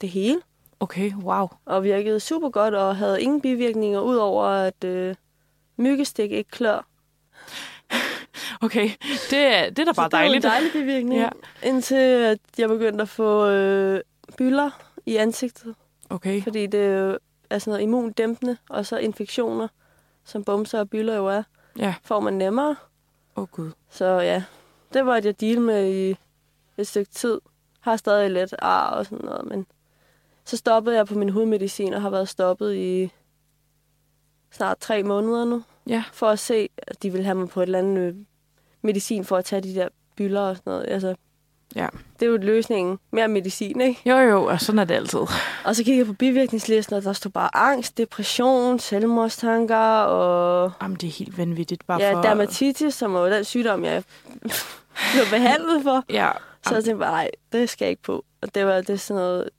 [0.00, 0.40] det hele,
[0.80, 1.48] Okay, wow.
[1.64, 5.14] og virkede super godt, og havde ingen bivirkninger, udover at øh,
[5.76, 6.86] myggestik ikke klør.
[8.60, 8.90] Okay,
[9.30, 10.44] det er, det er da bare så det dejligt.
[10.44, 11.28] var en dejlig bivirkning, Ja.
[11.62, 14.00] indtil at jeg begyndte at få øh,
[14.38, 14.70] bylder
[15.06, 15.74] i ansigtet.
[16.10, 17.18] Okay, Fordi det jo
[17.50, 19.68] er sådan noget immundæmpende, og så infektioner,
[20.24, 21.42] som bumser og bylder jo er,
[21.78, 21.94] ja.
[22.04, 22.76] får man nemmere.
[23.36, 23.70] Åh oh, gud.
[23.90, 24.42] Så ja,
[24.94, 26.16] det var jeg deal med i
[26.78, 27.40] et stykke tid.
[27.80, 29.66] Har stadig lidt ar og sådan noget, men
[30.44, 33.12] så stoppede jeg på min hudmedicin og har været stoppet i
[34.50, 37.66] snart tre måneder nu, Ja, for at se, at de vil have mig på et
[37.66, 38.14] eller andet øh,
[38.82, 40.86] medicin for at tage de der bylder og sådan noget.
[40.88, 41.14] Altså,
[41.76, 41.88] Ja.
[42.20, 42.98] Det er jo løsningen.
[43.10, 44.00] Mere medicin, ikke?
[44.06, 45.18] jo jo, og sådan er det altid.
[45.64, 50.96] Og så kiggede jeg på bivirkningslisten, og der stod bare angst, depression, selvmordstanker og Jamen,
[50.96, 51.86] det er helt vanvittigt.
[51.86, 52.22] Bare ja, for...
[52.22, 54.02] dermatitis, som er jo den sygdom, jeg
[55.12, 56.04] blev behandlet for.
[56.10, 56.30] Ja,
[56.66, 58.24] Så jeg tænkte bare, nej, det skal jeg ikke på.
[58.42, 59.50] Og det var det sådan noget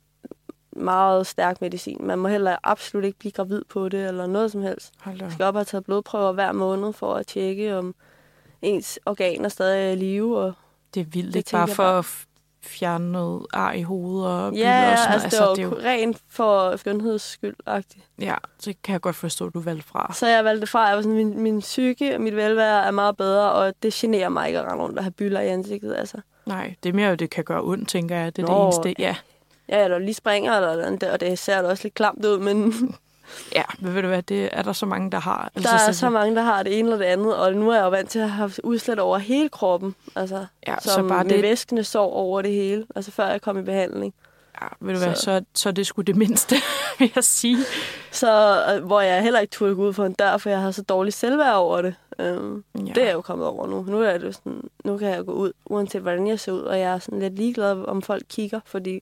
[0.76, 1.98] meget stærk medicin.
[2.00, 4.94] Man må heller absolut ikke blive gravid på det, eller noget som helst.
[5.00, 5.30] hold da.
[5.30, 7.96] Skal op og have taget blodprøver hver måned for at tjekke, om
[8.62, 10.40] ens organer stadig er i live.
[10.40, 10.54] Og
[10.96, 11.52] Det er vildt, Det ikke?
[11.52, 11.98] Bare for bare.
[11.98, 12.06] at
[12.64, 15.58] fjerne noget ar i hovedet og bylder ja, og sådan altså, noget.
[15.58, 18.02] det var det jo rent for skønheds skyld -agtigt.
[18.20, 20.14] Ja, så kan jeg godt forstå, at du valgte fra.
[20.14, 22.92] Så jeg valgte fra, at jeg var sådan, min, min psyke og mit velvære er
[22.92, 25.96] meget bedre, og det generer mig ikke at rende rundt og have bylder i ansigtet.
[25.96, 26.18] Altså.
[26.46, 28.36] Nej, det er mere, at det kan gøre ondt, tænker jeg.
[28.36, 29.02] Det er Nå, det eneste.
[29.04, 29.16] Ja,
[29.70, 32.74] Ja, eller lige springer, eller, eller, og det ser da også lidt klamt ud, men
[33.56, 35.52] ja, men ved du hvad, det er der så mange, der har.
[35.56, 37.76] Altså, der er så mange, der har det ene eller det andet, og nu er
[37.76, 41.24] jeg jo vant til at have udslæt over hele kroppen, altså, Ja, som så bare
[41.24, 44.14] med det, væskende sår over det hele, altså før jeg kom i behandling.
[44.62, 45.06] Ja, ved du så.
[45.06, 46.56] hvad, så, så det skulle det mindste,
[47.00, 47.58] vil jeg sige.
[48.12, 50.72] Så, øh, hvor jeg heller ikke turde gå ud for en dør, for jeg har
[50.72, 51.96] så dårligt selvværd over det.
[52.20, 52.80] Um, ja.
[52.80, 53.86] Det er jeg jo kommet over nu.
[53.88, 56.80] Nu, er det sådan, nu kan jeg gå ud, uanset hvordan jeg ser ud, og
[56.80, 59.02] jeg er sådan lidt ligeglad, om folk kigger, fordi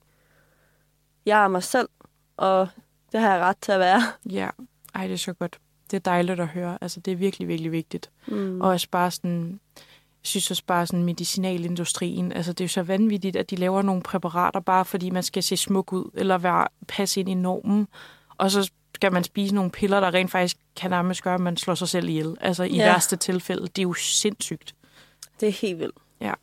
[1.25, 1.89] jeg er mig selv,
[2.37, 2.67] og
[3.13, 4.01] det har jeg ret til at være.
[4.29, 4.49] Ja,
[4.95, 5.59] ej, det er så godt.
[5.91, 6.77] Det er dejligt at høre.
[6.81, 8.09] Altså, det er virkelig, virkelig vigtigt.
[8.27, 8.61] Mm.
[8.61, 12.83] Og også bare sådan, jeg synes også bare sådan medicinalindustrien, altså det er jo så
[12.83, 16.67] vanvittigt, at de laver nogle præparater, bare fordi man skal se smuk ud, eller være,
[16.87, 17.87] passe ind i normen,
[18.37, 21.57] og så skal man spise nogle piller, der rent faktisk kan nærmest gøre, at man
[21.57, 22.37] slår sig selv ihjel.
[22.41, 22.85] Altså i ja.
[22.85, 23.61] værste tilfælde.
[23.61, 24.75] Det er jo sindssygt.
[25.39, 25.97] Det er helt vildt.
[26.21, 26.33] Ja.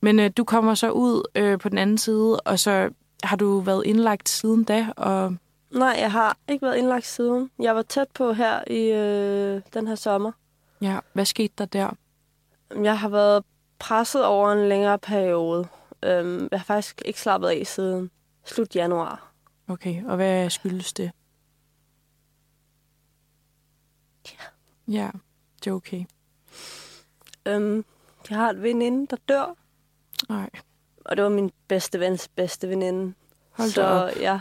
[0.00, 2.90] Men øh, du kommer så ud øh, på den anden side, og så
[3.22, 4.86] har du været indlagt siden da?
[4.96, 5.36] Og...
[5.72, 7.50] Nej, jeg har ikke været indlagt siden.
[7.58, 10.32] Jeg var tæt på her i øh, den her sommer.
[10.80, 11.90] Ja, hvad skete der der?
[12.82, 13.44] Jeg har været
[13.78, 15.68] presset over en længere periode.
[16.02, 18.10] Øhm, jeg har faktisk ikke slappet af siden
[18.44, 19.32] slut januar.
[19.68, 21.10] Okay, og hvad skyldes det?
[24.28, 24.44] Ja.
[24.88, 25.10] Ja,
[25.64, 26.04] det er okay.
[27.46, 27.84] Øhm,
[28.30, 29.56] jeg har et veninde, der dør.
[30.28, 30.50] Nej.
[31.04, 33.14] Og det var min bedste vens bedste veninde.
[33.50, 34.10] Hold så op.
[34.20, 34.40] ja,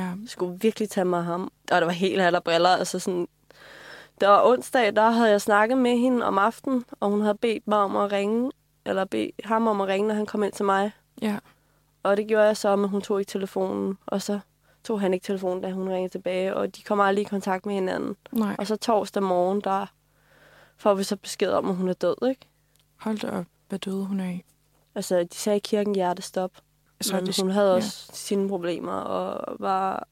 [0.00, 0.06] Ja.
[0.06, 1.52] jeg skulle virkelig tage mig af ham.
[1.72, 2.68] Og det var helt halv briller.
[2.68, 3.28] Altså sådan,
[4.20, 7.68] det var onsdag, der havde jeg snakket med hende om aftenen, og hun havde bedt
[7.68, 8.50] mig om at ringe,
[8.86, 10.92] eller bedt ham om at ringe, når han kom ind til mig.
[11.22, 11.38] Ja.
[12.02, 13.98] Og det gjorde jeg så, men hun tog ikke telefonen.
[14.06, 14.40] Og så
[14.84, 17.74] tog han ikke telefonen, da hun ringede tilbage, og de kom aldrig i kontakt med
[17.74, 18.16] hinanden.
[18.32, 18.56] Nej.
[18.58, 19.86] Og så torsdag morgen, der
[20.76, 22.48] får vi så besked om, at hun er død, ikke?
[22.96, 23.44] Hold da op.
[23.68, 24.44] Hvad døde hun af?
[24.94, 26.50] Altså, de sagde i kirken hjertestop.
[27.00, 27.74] Så men det- hun havde ja.
[27.74, 30.08] også sine problemer, og var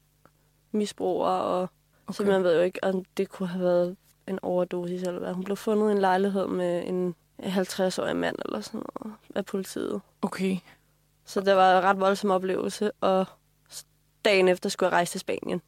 [0.71, 1.61] misbruger, og
[2.07, 2.13] okay.
[2.17, 3.95] Så man ved jo ikke, om det kunne have været
[4.27, 5.33] en overdosis eller hvad.
[5.33, 10.01] Hun blev fundet i en lejlighed med en 50-årig mand eller sådan noget af politiet.
[10.21, 10.57] Okay.
[11.25, 13.25] Så det var en ret voldsom oplevelse, og
[14.25, 15.61] dagen efter skulle jeg rejse til Spanien.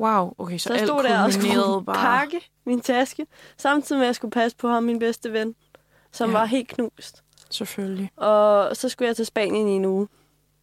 [0.00, 1.94] Wow, okay, så, Så jeg stod der og skulle bare.
[1.96, 3.26] pakke min taske,
[3.56, 5.54] samtidig med at jeg skulle passe på ham, min bedste ven,
[6.12, 6.38] som ja.
[6.38, 7.24] var helt knust.
[7.50, 8.10] Selvfølgelig.
[8.16, 10.08] Og så skulle jeg til Spanien i en uge,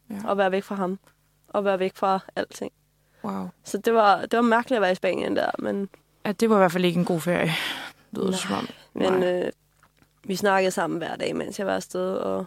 [0.09, 0.15] Ja.
[0.25, 0.99] og være væk fra ham,
[1.47, 2.71] og være væk fra alting.
[3.23, 3.49] Wow.
[3.63, 5.89] Så det var, det var mærkeligt at være i Spanien der, men,
[6.25, 7.45] Ja, det var i hvert fald ikke en god ferie.
[7.45, 7.53] Det
[8.13, 8.37] lyder Nej.
[8.39, 8.67] som om.
[8.93, 9.51] men øh,
[10.23, 12.45] vi snakkede sammen hver dag, mens jeg var afsted, og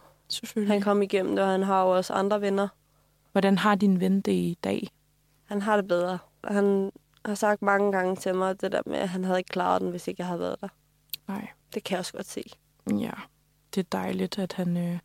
[0.67, 2.69] han kom igennem det, og han har jo også andre venner.
[3.33, 4.89] Hvordan har din ven det i dag?
[5.45, 6.19] Han har det bedre.
[6.45, 6.93] Han
[7.25, 9.91] har sagt mange gange til mig, det der med, at han havde ikke klaret den,
[9.91, 10.69] hvis ikke jeg havde været der.
[11.29, 11.49] Nej.
[11.75, 12.43] Det kan jeg også godt se.
[12.91, 13.11] Ja,
[13.75, 14.99] det er dejligt, at han, øh,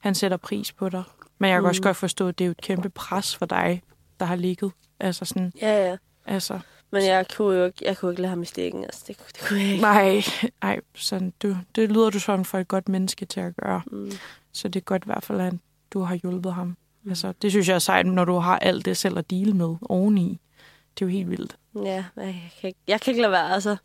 [0.00, 1.02] han sætter pris på dig.
[1.38, 1.68] Men jeg kan mm.
[1.68, 3.82] også godt forstå, at det er jo et kæmpe pres for dig,
[4.20, 4.72] der har ligget.
[5.00, 5.96] Altså sådan, Ja, ja.
[6.26, 6.58] altså,
[6.90, 8.84] Men jeg kunne jo ikke, jeg kunne ikke lade ham i stikken.
[8.84, 9.82] Altså, det, det kunne jeg ikke.
[9.82, 10.22] nej,
[10.62, 13.82] nej, sådan, du, det lyder du sådan for et godt menneske til at gøre.
[13.86, 14.12] Mm.
[14.52, 15.54] Så det er godt i hvert fald, at
[15.92, 16.66] du har hjulpet ham.
[17.02, 17.10] Mm.
[17.10, 19.76] Altså, det synes jeg er sejt, når du har alt det selv at dele med
[19.82, 20.40] oveni.
[20.94, 21.56] Det er jo helt vildt.
[21.84, 23.52] Ja, jeg kan, ikke, jeg kan ikke lade være.
[23.52, 23.76] Altså,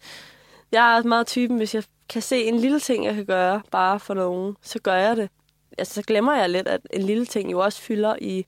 [0.72, 4.00] jeg er meget typen, hvis jeg kan se en lille ting, jeg kan gøre bare
[4.00, 5.30] for nogen, så gør jeg det.
[5.78, 8.46] Altså, så glemmer jeg lidt, at en lille ting jo også fylder i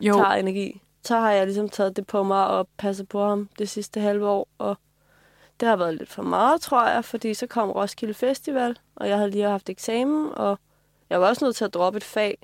[0.00, 0.82] Jo, tager energi.
[1.04, 4.28] Så har jeg ligesom taget det på mig og passet på ham det sidste halve
[4.28, 4.76] år, og
[5.60, 9.16] det har været lidt for meget, tror jeg, fordi så kom Roskilde Festival, og jeg
[9.16, 10.58] havde lige haft eksamen, og
[11.10, 12.38] jeg var også nødt til at droppe et fag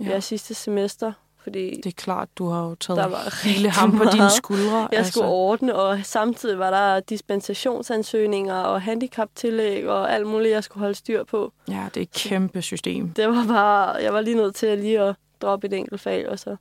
[0.00, 0.04] ja.
[0.04, 1.12] ja, sidste semester,
[1.44, 4.78] fordi det er klart, du har jo taget der var hele ham på dine skuldre.
[4.78, 5.12] Jeg altså.
[5.12, 10.94] skulle ordne, og samtidig var der dispensationsansøgninger og handicaptillæg og alt muligt, jeg skulle holde
[10.94, 11.52] styr på.
[11.68, 13.10] Ja, det er et kæmpe system.
[13.10, 16.28] Det var bare, jeg var lige nødt til at lige at droppe et enkelt fag,
[16.28, 16.56] og så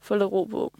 [0.00, 0.72] få lidt ro på.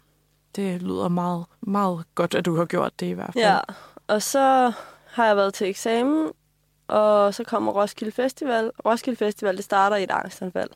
[0.57, 3.45] Det lyder meget, meget godt, at du har gjort det i hvert fald.
[3.45, 3.59] Ja,
[4.07, 4.72] og så
[5.07, 6.30] har jeg været til eksamen,
[6.89, 8.70] og så kommer Roskilde Festival.
[8.87, 10.70] Roskilde Festival, det starter i et angstanfald.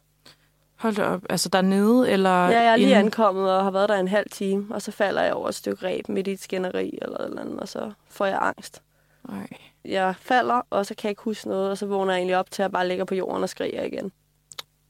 [0.80, 1.22] Hold da op.
[1.30, 2.30] Altså dernede, eller...
[2.30, 4.90] Ja, jeg er lige inden- ankommet og har været der en halv time, og så
[4.92, 7.68] falder jeg over et stykke ræb midt i et skænderi eller et eller andet, og
[7.68, 8.82] så får jeg angst.
[9.28, 9.48] Nej.
[9.84, 12.50] Jeg falder, og så kan jeg ikke huske noget, og så vågner jeg egentlig op
[12.50, 14.12] til at bare ligge på jorden og skriger igen.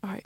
[0.02, 0.20] Nej.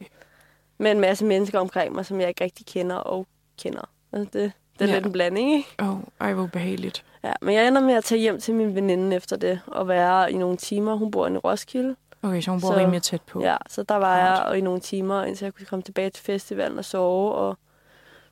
[0.79, 3.27] Med en masse mennesker omkring mig, som jeg ikke rigtig kender og
[3.63, 3.91] kender.
[4.13, 4.95] Altså det, det er Ja.
[4.95, 5.69] lidt en blanding, ikke?
[5.83, 7.05] Åh, oh, ej, hvor behageligt.
[7.25, 10.33] Ja, men jeg ender med at tage hjem til min veninde efter det, og være
[10.33, 10.95] i nogle timer.
[10.95, 11.97] Hun bor i Roskilde.
[12.25, 13.41] Okay, så hun bor Så- rimelig tæt på.
[13.43, 16.25] Ja, så der var jeg og i nogle timer, indtil jeg kunne komme tilbage til
[16.25, 17.33] festivalen og sove.
[17.33, 17.59] Og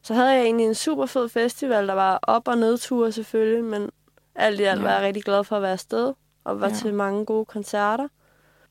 [0.03, 3.91] så havde jeg egentlig en super fed festival, der var op- og nedture selvfølgelig, men
[4.35, 4.85] alt i alt Ja.
[4.85, 6.13] var jeg rigtig glad for at være afsted,
[6.45, 6.75] og var Ja.
[6.75, 8.09] til mange gode koncerter.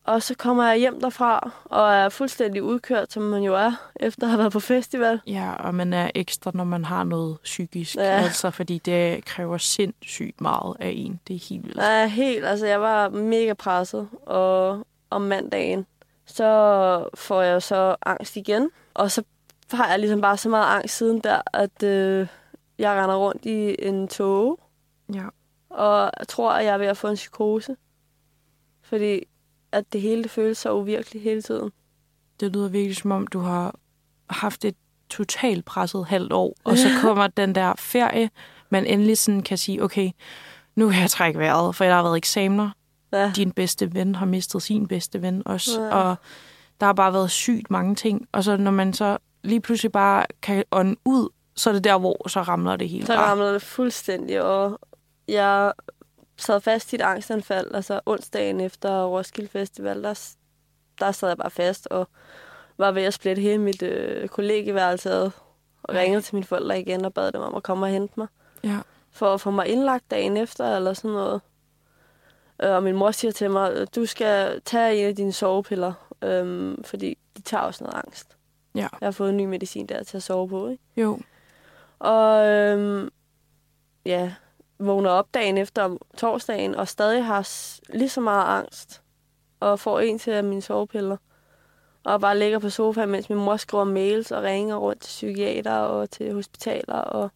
[0.03, 4.23] Og så kommer jeg hjem derfra, og er fuldstændig udkørt, som man jo er, efter
[4.23, 5.21] at have været på festival.
[5.27, 7.95] Ja, og man er ekstra, når man har noget psykisk.
[7.95, 8.01] Ja.
[8.01, 11.19] Altså, fordi det kræver sindssygt meget af en.
[11.27, 11.77] Det er helt vildt.
[11.77, 12.45] Ja, helt.
[12.45, 15.85] Altså, jeg var mega presset, og om mandagen,
[16.25, 18.69] så får jeg så angst igen.
[18.93, 19.23] Og så
[19.71, 22.27] har jeg ligesom bare så meget angst siden der, at øh,
[22.77, 24.59] jeg render rundt i en tog,
[25.13, 25.25] Ja.
[25.69, 27.75] og jeg tror, at jeg er ved at få en psykose.
[28.81, 29.23] Fordi
[29.71, 31.71] at det hele det føles så uvirkeligt hele tiden.
[32.39, 33.75] Det lyder virkelig som om, du har
[34.29, 34.75] haft et
[35.09, 38.29] totalt presset halvt år, og så kommer den der ferie,
[38.69, 40.11] man endelig sådan kan sige, okay,
[40.75, 42.69] nu kan jeg trække vejret, for der har været eksamener.
[43.11, 45.95] Ja, Din bedste ven har mistet sin bedste ven også, Ja.
[45.95, 46.15] og
[46.79, 48.27] der har bare været sygt mange ting.
[48.31, 51.97] Og så når man så lige pludselig bare kan ånde ud, så er det der,
[51.99, 54.79] hvor så ramler det hele så ramlede det fuldstændig, og
[55.27, 55.73] jeg
[56.37, 57.71] sad fast i et angstanfald.
[57.73, 60.29] Altså onsdagen efter Roskilde Festival, der,
[60.99, 62.07] der sad jeg bare fast og
[62.77, 65.29] var ved at splitte hele mit øh, kollegeværelse ad,
[65.83, 66.01] og Ej.
[66.01, 68.27] ringede til mine forældre igen og bad dem om at komme og hente mig.
[68.63, 68.77] Ja.
[69.11, 71.41] for at få mig indlagt dagen efter, eller sådan noget.
[72.63, 76.83] Øh, Og min mor siger til mig, du skal tage en af dine sovepiller, øhm,
[76.83, 78.37] fordi de tager også noget angst.
[78.75, 78.79] Ja.
[79.01, 80.83] Jeg har fået ny medicin der til at sove på, ikke?
[80.97, 81.19] Jo.
[81.99, 83.09] Og øhm,
[84.05, 84.33] ja,
[84.79, 87.49] vågner op dagen efter torsdagen, og stadig har
[87.93, 89.01] lige så meget angst,
[89.59, 91.17] og får en til mine sovepiller.
[92.03, 95.75] Og bare ligger på sofaen, mens min mor skriver mails og ringer rundt til psykiater
[95.75, 97.29] og til hospitaler, og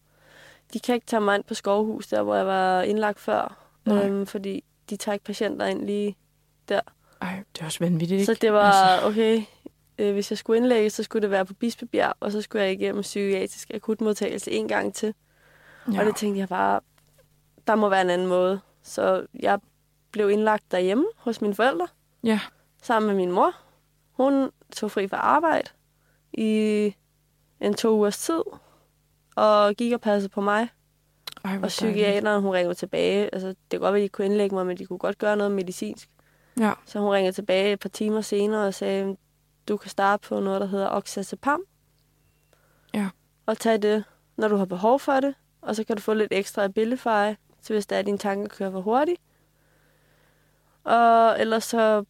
[0.74, 4.06] de kan ikke tage mig ind på Skovhus, der hvor jeg var indlagt før, Nej.
[4.08, 6.18] øhm, fordi de tager ikke patienter ind lige
[6.70, 6.80] der.
[7.22, 8.26] Ej, det er også vanvittigt, ikke?
[8.34, 9.42] Så det var, Altså, okay,
[9.98, 12.72] øh, hvis jeg skulle indlægges, så skulle det være på Bispebjerg, og så skulle jeg
[12.72, 15.14] igennem psykiatrisk akutmodtagelse en gang til.
[15.94, 16.00] Ja.
[16.00, 16.80] Og det tænkte jeg bare,
[17.68, 18.60] der må være en anden måde.
[18.84, 19.60] Så jeg
[20.12, 21.88] blev indlagt derhjemme hos mine forældre,
[22.24, 22.40] Ja.
[22.84, 23.52] sammen med min mor.
[24.12, 25.70] Hun tog fri fra arbejde
[26.34, 26.94] i
[27.62, 28.42] en to ugers tid,
[29.36, 30.68] og gik og passede på mig.
[31.46, 33.30] Ej, Og psykiateren, hun ringede tilbage.
[33.34, 35.38] Altså, det kan godt være, at de kunne indlægge mig, men de kunne godt gøre
[35.38, 36.10] noget medicinsk.
[36.60, 36.74] Ja.
[36.86, 39.18] Så hun ringede tilbage et par timer senere og sagde,
[39.68, 41.62] du kan starte på noget, der hedder oxazepam.
[42.94, 43.10] Ja.
[43.46, 44.04] Og tage det,
[44.38, 45.36] når du har behov for det.
[45.62, 48.48] Og så kan du få lidt ekstra Abilify, så hvis der er, at dine tanker
[48.48, 49.22] kører for hurtigt.
[50.84, 52.04] Og ellers så,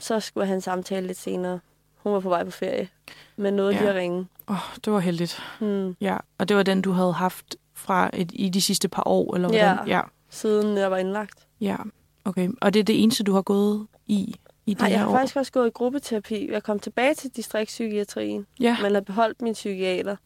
[0.00, 1.60] så skulle en samtale lidt senere.
[1.96, 2.88] Hun var på vej på ferie,
[3.36, 3.78] men nåede Ja.
[3.80, 4.26] lige at ringe.
[4.48, 5.42] Åh, oh, det var heldigt.
[5.60, 5.96] Hmm.
[6.00, 9.34] Ja, og det var den, du havde haft fra et, i de sidste par år,
[9.34, 9.74] eller Ja.
[9.74, 9.88] hvordan?
[9.88, 10.00] Ja.
[10.30, 11.46] Siden jeg var indlagt.
[11.60, 11.76] Ja,
[12.24, 12.48] okay.
[12.60, 14.34] Og det er det eneste, du har gået i,
[14.66, 15.12] i de Nej, jeg har år?
[15.12, 16.50] faktisk også gået i gruppeterapi.
[16.52, 18.46] Jeg kom tilbage til distriktspsykiatrien.
[18.60, 20.16] Ja, men havde beholdt min psykiater.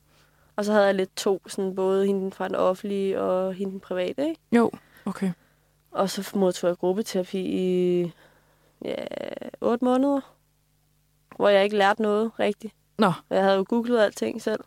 [0.57, 3.81] Og så havde jeg lidt to, sådan både hende fra den offentlige og hende den
[3.81, 4.41] private, ikke?
[4.53, 4.71] jo,
[5.07, 5.33] okay.
[5.91, 8.03] Og så modtog jeg gruppeterapi i
[8.85, 8.95] ja,
[9.61, 10.21] otte måneder,
[11.37, 12.75] hvor jeg ikke lærte noget rigtigt.
[12.99, 14.61] Nå, Jeg havde jo googlet alting selv.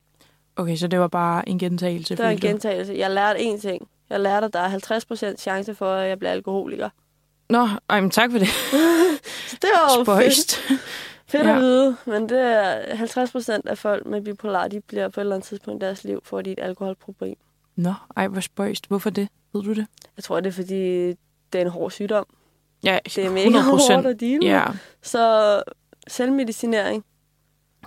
[0.55, 2.15] Okay, så det var bare en gentagelse.
[2.15, 2.93] Det var en gentagelse.
[2.93, 3.87] Jeg lærte én ting.
[4.09, 6.89] Jeg lærte, at der er 50% chance for, at jeg bliver alkoholiker.
[7.49, 8.47] Nå, ej, men tak for det.
[9.61, 10.55] Det var jo fedt, Spøjst.
[11.31, 11.55] fedt Ja.
[11.55, 11.95] at vide.
[12.05, 12.81] Men det er
[13.65, 16.21] 50% af folk med bipolar, de bliver på et eller andet tidspunkt i deres liv,
[16.23, 17.35] får de et alkoholproblem.
[17.75, 18.87] Nå, ej, hvor spøjst.
[18.87, 19.27] Hvorfor det?
[19.53, 19.87] Ved du det?
[20.17, 21.15] Jeg tror, det er, fordi det
[21.53, 22.25] er en hård sygdom.
[22.83, 24.47] Ja, Det er mega hårdt at deale med.
[24.47, 24.63] Ja,
[25.01, 25.63] Så
[26.07, 27.05] selvmedicinering.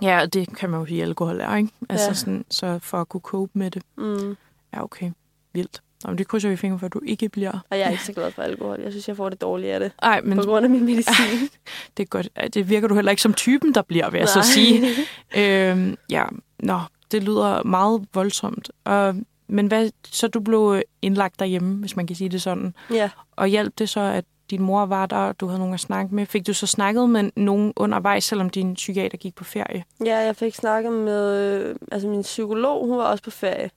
[0.01, 1.69] Ja, det kan man jo sige, alkohol er, ikke?
[1.89, 2.13] Altså Ja.
[2.13, 3.81] sådan, så for at kunne cope med det.
[3.97, 4.37] Mm.
[4.73, 5.11] Ja, okay.
[5.53, 5.81] Vildt.
[6.03, 7.51] Nå, men det krydser vi fingre for, at du ikke bliver.
[7.69, 8.79] Og jeg er ikke så glad for alkohol.
[8.81, 9.91] Jeg synes, jeg får det dårligt af det.
[10.01, 11.49] Ej, men På grund af min medicin.
[11.97, 12.29] det er godt.
[12.35, 14.85] Ej, Det virker du heller ikke som typen, der bliver, vil jeg så sige.
[15.37, 16.23] Øhm, ja,
[16.59, 16.79] nå,
[17.11, 18.71] det lyder meget voldsomt.
[18.83, 19.15] Og,
[19.47, 22.73] men hvad, så du blev indlagt derhjemme, hvis man kan sige det sådan.
[22.91, 23.09] ja.
[23.35, 26.15] Og hjalp det så, at din mor var der, og du havde nogen at snakke
[26.15, 26.25] med?
[26.25, 29.83] Fik du så snakket med nogen undervejs, selvom din psykiater gik på ferie?
[30.05, 31.53] ja, jeg fik snakket med...
[31.61, 33.69] øh, Altså, min psykolog, hun var også på ferie.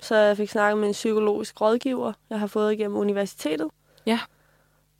[0.00, 3.68] Så jeg fik snakket med en psykologisk rådgiver, jeg har fået igennem universitetet.
[4.06, 4.18] Ja.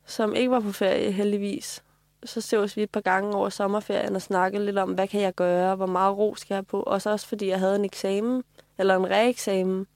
[0.05, 1.83] Som ikke var på ferie, heldigvis.
[2.25, 5.33] Så ses vi et par gange over sommerferien og snakkede lidt om, hvad kan jeg
[5.35, 6.79] gøre, hvor meget ro skal jeg have på.
[6.79, 8.43] Og så også fordi jeg havde en eksamen,
[8.77, 9.87] eller en reeksamen.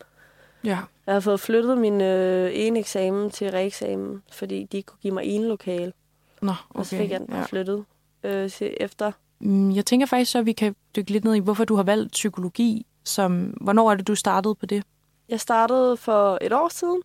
[0.67, 0.79] Ja.
[1.05, 5.13] Jeg har fået flyttet min øh, ene eksamen til reeksamen, fordi de ikke kunne give
[5.13, 5.93] mig en lokal.
[6.41, 6.79] Nå, Okay.
[6.79, 7.43] Og så fik jeg den ja.
[7.43, 7.85] flyttet
[8.23, 9.11] øh, til efter.
[9.39, 11.83] Mm, Jeg tænker faktisk så, at vi kan dykke lidt ned i, hvorfor du har
[11.83, 12.85] valgt psykologi.
[13.03, 14.83] Som, hvornår er det, du startede på det?
[15.29, 17.01] Jeg startede for et år siden.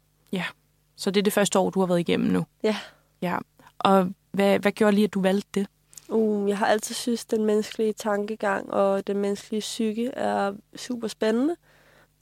[0.97, 2.47] Så det er det første år, du har været igennem nu?
[2.63, 2.77] Ja.
[3.23, 3.39] Ja.
[3.79, 5.67] Og hvad, hvad gjorde lige, at du valgte det?
[6.09, 11.57] Uh, jeg har altid synes, den menneskelige tankegang og den menneskelige psyke er super spændende.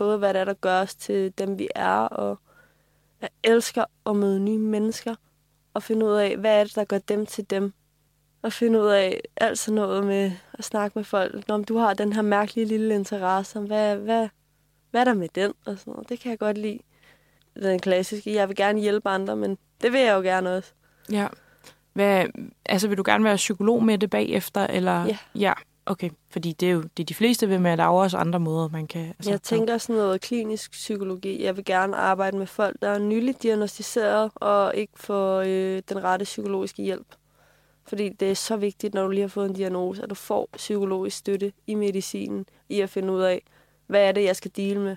[0.01, 2.39] Både hvad det er, der gør os til dem, vi er, og
[3.21, 5.15] jeg elsker at møde nye mennesker
[5.75, 7.73] og finde ud af, hvad er det, der gør dem til dem.
[8.43, 11.49] Og finde ud af alt sådan noget med at snakke med folk.
[11.49, 14.29] Når du har den her mærkelige lille interesse, om hvad, hvad,
[14.91, 15.53] hvad er der med den?
[15.67, 16.09] Og sådan noget.
[16.09, 16.79] Det kan jeg godt lide.
[17.63, 20.73] Den klassiske, jeg vil gerne hjælpe andre, men det vil jeg jo gerne også.
[21.13, 21.27] Ja.
[21.93, 22.27] Hvad,
[22.67, 24.67] altså, vil du gerne være psykolog med det bagefter?
[24.67, 25.05] Eller?
[25.05, 25.19] Ja.
[25.35, 25.53] ja.
[25.91, 28.17] Okay, fordi det er jo det er de fleste ved med, at der er også
[28.17, 29.07] andre måder, man kan...
[29.07, 31.45] Altså, jeg tænker sådan noget klinisk psykologi.
[31.45, 36.05] Jeg vil gerne arbejde med folk, der er nyligt diagnostiseret og ikke får øh, den
[36.05, 37.07] rette psykologiske hjælp.
[37.87, 40.49] Fordi det er så vigtigt, når du lige har fået en diagnose, at du får
[40.53, 43.43] psykologisk støtte i medicinen, i at finde ud af,
[43.87, 44.97] hvad er det, jeg skal dele med.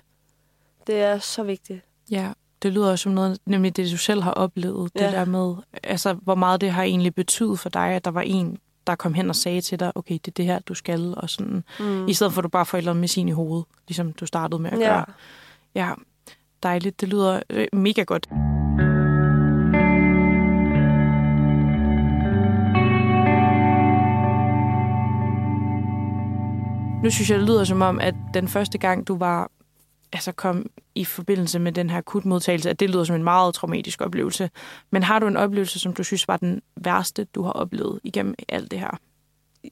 [0.86, 1.80] Det er så vigtigt.
[2.10, 2.32] Ja,
[2.62, 4.90] det lyder også som noget, nemlig det, du selv har oplevet.
[4.94, 5.04] Ja.
[5.04, 8.20] Det der med, altså, hvor meget det har egentlig betydet for dig, at der var
[8.20, 11.14] en, der kom hen og sagde til dig, okay, det er det her, du skal,
[11.16, 12.08] og sådan, mm.
[12.08, 14.26] i stedet for, at du bare får et eller andet medicin i hovedet, ligesom du
[14.26, 14.88] startede med at ja.
[14.88, 15.04] gøre.
[15.74, 15.92] Ja,
[16.62, 17.00] dejligt.
[17.00, 18.28] Det lyder øh, mega godt.
[27.04, 29.50] Nu synes jeg, det lyder som om, at den første gang, du var
[30.14, 34.00] altså kom i forbindelse med den her akutmodtagelse, at det lyder som en meget traumatisk
[34.00, 34.50] oplevelse.
[34.90, 38.34] Men har du en oplevelse, som du synes var den værste, du har oplevet igennem
[38.48, 38.98] alt det her?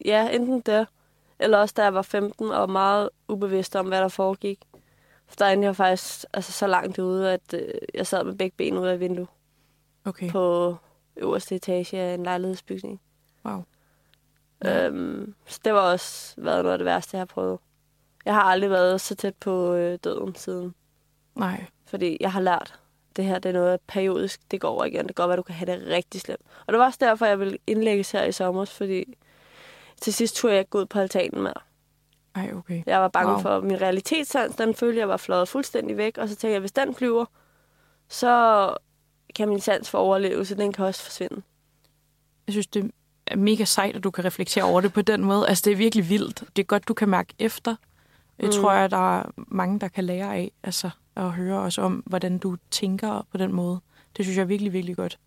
[0.05, 0.87] Ja, enten det,
[1.39, 4.61] eller også da jeg var 15 og meget ubevidst om, hvad der foregik.
[5.29, 8.55] For der endte jeg faktisk altså, så langt ude, at øh, jeg sad med begge
[8.57, 9.29] ben ud af vinduet.
[10.05, 10.31] Okay.
[10.31, 10.77] På
[11.17, 13.01] øverste etage af en lejlighedsbygning.
[13.45, 13.65] Wow.
[14.65, 17.59] Øhm, så det var også været noget af det værste, jeg har prøvet.
[18.25, 20.75] Jeg har aldrig været så tæt på øh, døden siden.
[21.35, 21.65] Nej.
[21.87, 22.79] Fordi jeg har lært,
[23.17, 25.07] det her det er noget periodisk, det går over igen.
[25.07, 26.43] Det kan godt være, du kan have det rigtig slemt.
[26.67, 29.05] Og det var også derfor, jeg ville indlægges her i sommer, fordi
[30.01, 31.55] til sidst turde jeg ikke gå ud på altanen mere.
[32.35, 32.83] Ej, okay.
[32.87, 33.41] Jeg var bange wow.
[33.41, 34.57] for min realitetssans.
[34.57, 36.19] Den følte jeg var fløjet fuldstændig væk.
[36.19, 37.25] Og så tænkte jeg, hvis den flyver,
[38.09, 38.75] så
[39.35, 41.43] kan min sans for overlevelse, den kan også forsvinde.
[42.47, 42.91] Jeg synes, det
[43.27, 45.49] er mega sejt, at du kan reflektere over det på den måde.
[45.49, 46.45] Altså, det er virkelig vildt.
[46.57, 47.77] Det er godt, du kan mærke efter.
[48.43, 48.63] Det mm.
[48.63, 50.53] tror jeg, der er mange, der kan lære af.
[50.63, 53.81] Altså, at høre også om, hvordan du tænker på den måde.
[54.17, 55.19] Det synes jeg er virkelig, virkelig godt.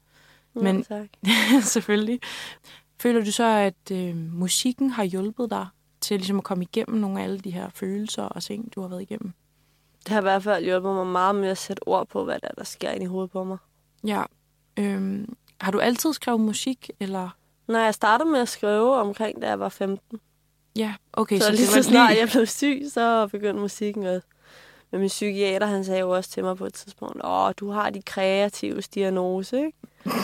[0.54, 1.08] Men ja, tak.
[1.74, 2.20] selvfølgelig.
[3.00, 5.68] Føler du så, at øh, musikken har hjulpet dig
[6.02, 8.88] til ligesom at komme igennem nogle af alle de her følelser og ting, du har
[8.88, 9.34] været igennem?
[10.04, 12.50] Det har i hvert fald hjulpet mig meget med at sætte ord på, hvad der,
[12.58, 13.58] der sker ind i hovedet på mig.
[14.04, 14.24] Ja.
[14.80, 17.30] Øhm, har du altid skrevet musik, eller?
[17.68, 20.20] Nej, jeg startede med at skrive omkring, da jeg var 15.
[20.76, 21.40] Ja, okay.
[21.40, 24.28] Så, så lige så snart jeg blev syg, så begyndte musikken også.
[24.92, 27.90] Men min psykiater, han sagde jo også til mig på et tidspunkt, åh, du har
[27.90, 29.78] de kreative diagnose, ikke?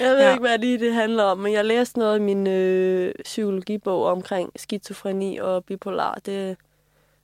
[0.00, 0.30] jeg ved ja.
[0.30, 4.50] ikke, hvad lige det handler om, men jeg læste noget i min øh, psykologibog omkring
[4.56, 6.14] skizofreni og bipolar.
[6.26, 6.56] Det,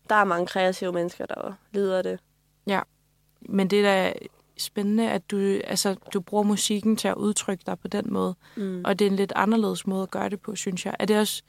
[0.08, 2.20] der er mange kreative mennesker, der lider det.
[2.66, 2.80] Ja,
[3.40, 4.12] men det er da
[4.58, 8.34] spændende, at du, altså, du bruger musikken til at udtrykke dig på den måde.
[8.56, 8.82] Mm.
[8.84, 10.94] Og det er en lidt anderledes måde at gøre det på, synes jeg.
[10.98, 11.42] Er det også,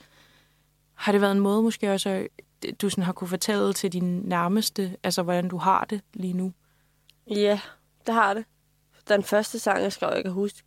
[0.97, 2.27] har det været en måde måske også,
[2.81, 6.53] du sådan har kunne fortælle til din nærmeste, altså hvordan du har det lige nu?
[7.27, 7.59] Ja,
[8.07, 8.45] det har det.
[9.09, 10.63] Den første sang, jeg skrev, jeg kan huske,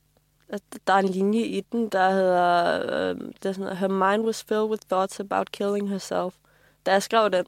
[0.48, 4.26] at der er en linje i den, der hedder, øh, der er sådan, Her mind
[4.26, 6.34] was filled with thoughts about killing herself.
[6.86, 7.44] Da jeg skrev den,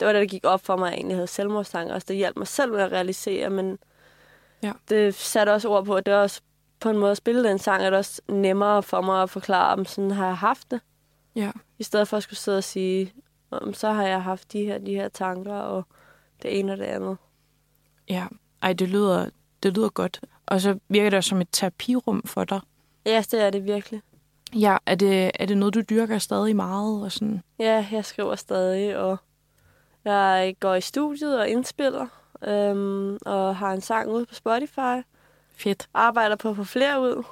[0.00, 1.94] det var det, der gik op for mig, at jeg egentlig havde selvmordstanker.
[1.94, 3.78] Altså, det hjalp mig selv med at realisere, men
[4.62, 4.72] ja.
[4.88, 6.40] det satte også ord på, at det var også
[6.80, 9.72] på en måde at spille den sang, er det også nemmere for mig at forklare,
[9.72, 10.80] om sådan har jeg haft det.
[11.34, 11.50] Ja.
[11.80, 13.12] I stedet for at skulle sidde og sige,
[13.72, 15.86] så har jeg haft de her, de her tanker, og
[16.42, 17.16] det ene og det andet.
[18.08, 18.26] Ja,
[18.62, 19.30] ej, det lyder,
[19.62, 20.20] det lyder godt.
[20.46, 22.60] Og så virker det også som et terapirum for dig.
[23.06, 24.02] Ja, det er det virkelig.
[24.54, 27.04] Ja, er det, er det noget, du dyrker stadig meget?
[27.04, 27.42] Og sådan?
[27.58, 29.16] Ja, jeg skriver stadig, og
[30.04, 32.06] jeg går i studiet og indspiller,
[32.42, 35.02] øhm, og har en sang ude på Spotify.
[35.50, 35.88] Fedt.
[35.94, 37.22] Arbejder på at få flere ud.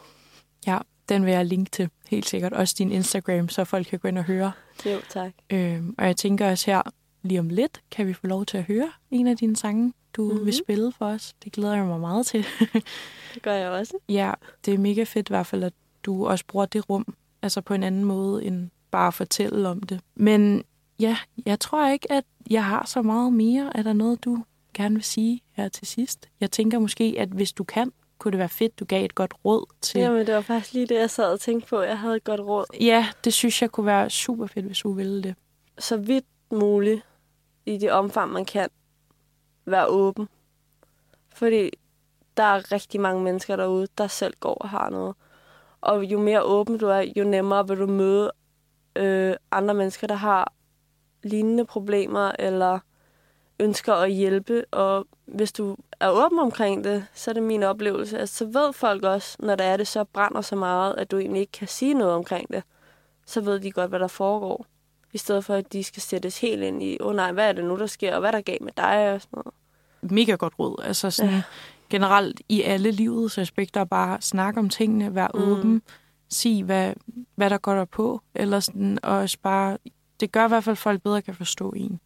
[0.66, 0.78] Ja,
[1.09, 2.53] den vil jeg linke til, helt sikkert.
[2.53, 4.53] Også din Instagram, så folk kan gå ind og høre.
[4.87, 5.33] Jo, tak.
[5.51, 6.83] Øhm, og jeg tænker også her,
[7.23, 10.25] lige om lidt, kan vi få lov til at høre en af dine sange, du
[10.25, 10.47] mm-hmm.
[10.47, 11.35] vil spille for os.
[11.45, 12.47] Det glæder jeg mig meget til.
[13.35, 13.95] det gør jeg også.
[14.09, 14.33] Ja,
[14.65, 17.75] det er mega fedt i hvert fald, at du også bruger det rum, altså på
[17.75, 20.01] en anden måde, end bare at fortælle om det.
[20.15, 20.65] Men
[21.01, 23.77] ja, jeg tror ikke, at jeg har så meget mere.
[23.77, 24.45] Er der noget, du
[24.75, 26.29] gerne vil sige her til sidst?
[26.41, 29.35] Jeg tænker måske, at hvis du kan, kunne det være fedt, du gav et godt
[29.45, 30.01] råd til...
[30.01, 31.81] Jamen, det var faktisk lige det, jeg sad og tænkte på.
[31.81, 32.64] Jeg havde et godt råd.
[32.81, 35.35] Ja, det synes jeg kunne være super fedt, hvis du ville det.
[35.79, 37.07] Så vidt muligt,
[37.66, 38.69] i det omfang, man kan,
[39.66, 40.29] være åben.
[41.35, 41.71] Fordi
[42.37, 45.14] der er rigtig mange mennesker derude, der selv går og har noget.
[45.81, 48.33] Og jo mere åben du er, jo nemmere vil du møde
[48.97, 50.53] øh, andre mennesker, der har
[51.23, 52.79] lignende problemer, eller
[53.61, 58.18] ønsker at hjælpe, og hvis du er åben omkring det, så er det min oplevelse,
[58.18, 61.18] at så ved folk også, når det er det så brænder så meget, at du
[61.18, 62.62] egentlig ikke kan sige noget omkring det,
[63.26, 64.66] så ved de godt, hvad der foregår.
[65.12, 67.53] I stedet for, at de skal sættes helt ind i, åh oh, nej, hvad er
[67.53, 69.55] det nu, der sker, og hvad der gav med dig, og sådan noget.
[70.12, 70.83] Mega godt råd.
[70.85, 71.43] Altså sådan, ja.
[71.91, 75.41] generelt i alle livets aspekter, bare snakke om tingene, være mm.
[75.41, 75.83] åben,
[76.29, 76.95] sige, hvad,
[77.35, 79.79] hvad der går der på, eller sådan, og også bare,
[80.20, 82.01] det gør i hvert fald, at folk bedre kan forstå en.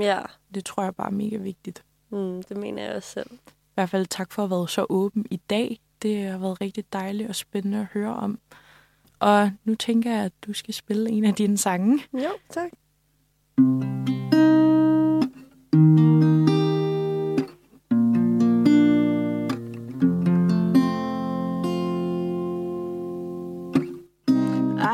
[0.00, 0.20] Ja,
[0.54, 1.84] Det tror jeg bare er mega vigtigt.
[2.14, 3.30] Mm, det mener jeg også selv.
[3.32, 5.78] I hvert fald tak for at have været så åben i dag.
[6.02, 8.38] Det har været rigtig dejligt og spændende at høre om.
[9.18, 11.98] Og nu tænker jeg, at du skal spille en af dine sange.
[12.12, 12.70] Jo, tak.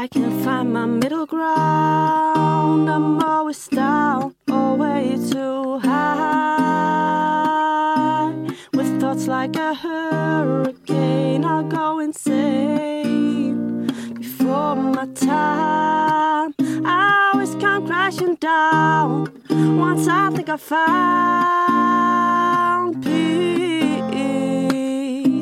[0.01, 2.89] I can't find my middle ground.
[2.89, 3.90] I'm always down
[9.41, 13.87] like a hurricane, I'll go insane
[14.19, 16.53] before my time.
[16.85, 19.33] I always come crashing down
[19.79, 21.81] once I think I found
[23.03, 24.11] peace.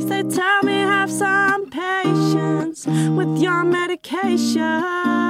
[0.04, 5.27] They tell me have some patience with your medications,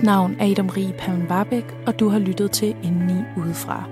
[0.00, 3.84] Mit navn er Idom Rie Paven Barbæk, og du har lyttet til Indeni Udefra.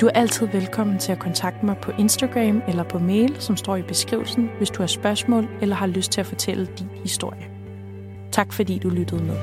[0.00, 3.76] Du er altid velkommen til at kontakte mig på Instagram eller på mail, som står
[3.76, 7.46] i beskrivelsen, hvis du har spørgsmål eller har lyst til at fortælle din historie.
[8.32, 9.36] Tak fordi du lyttede med.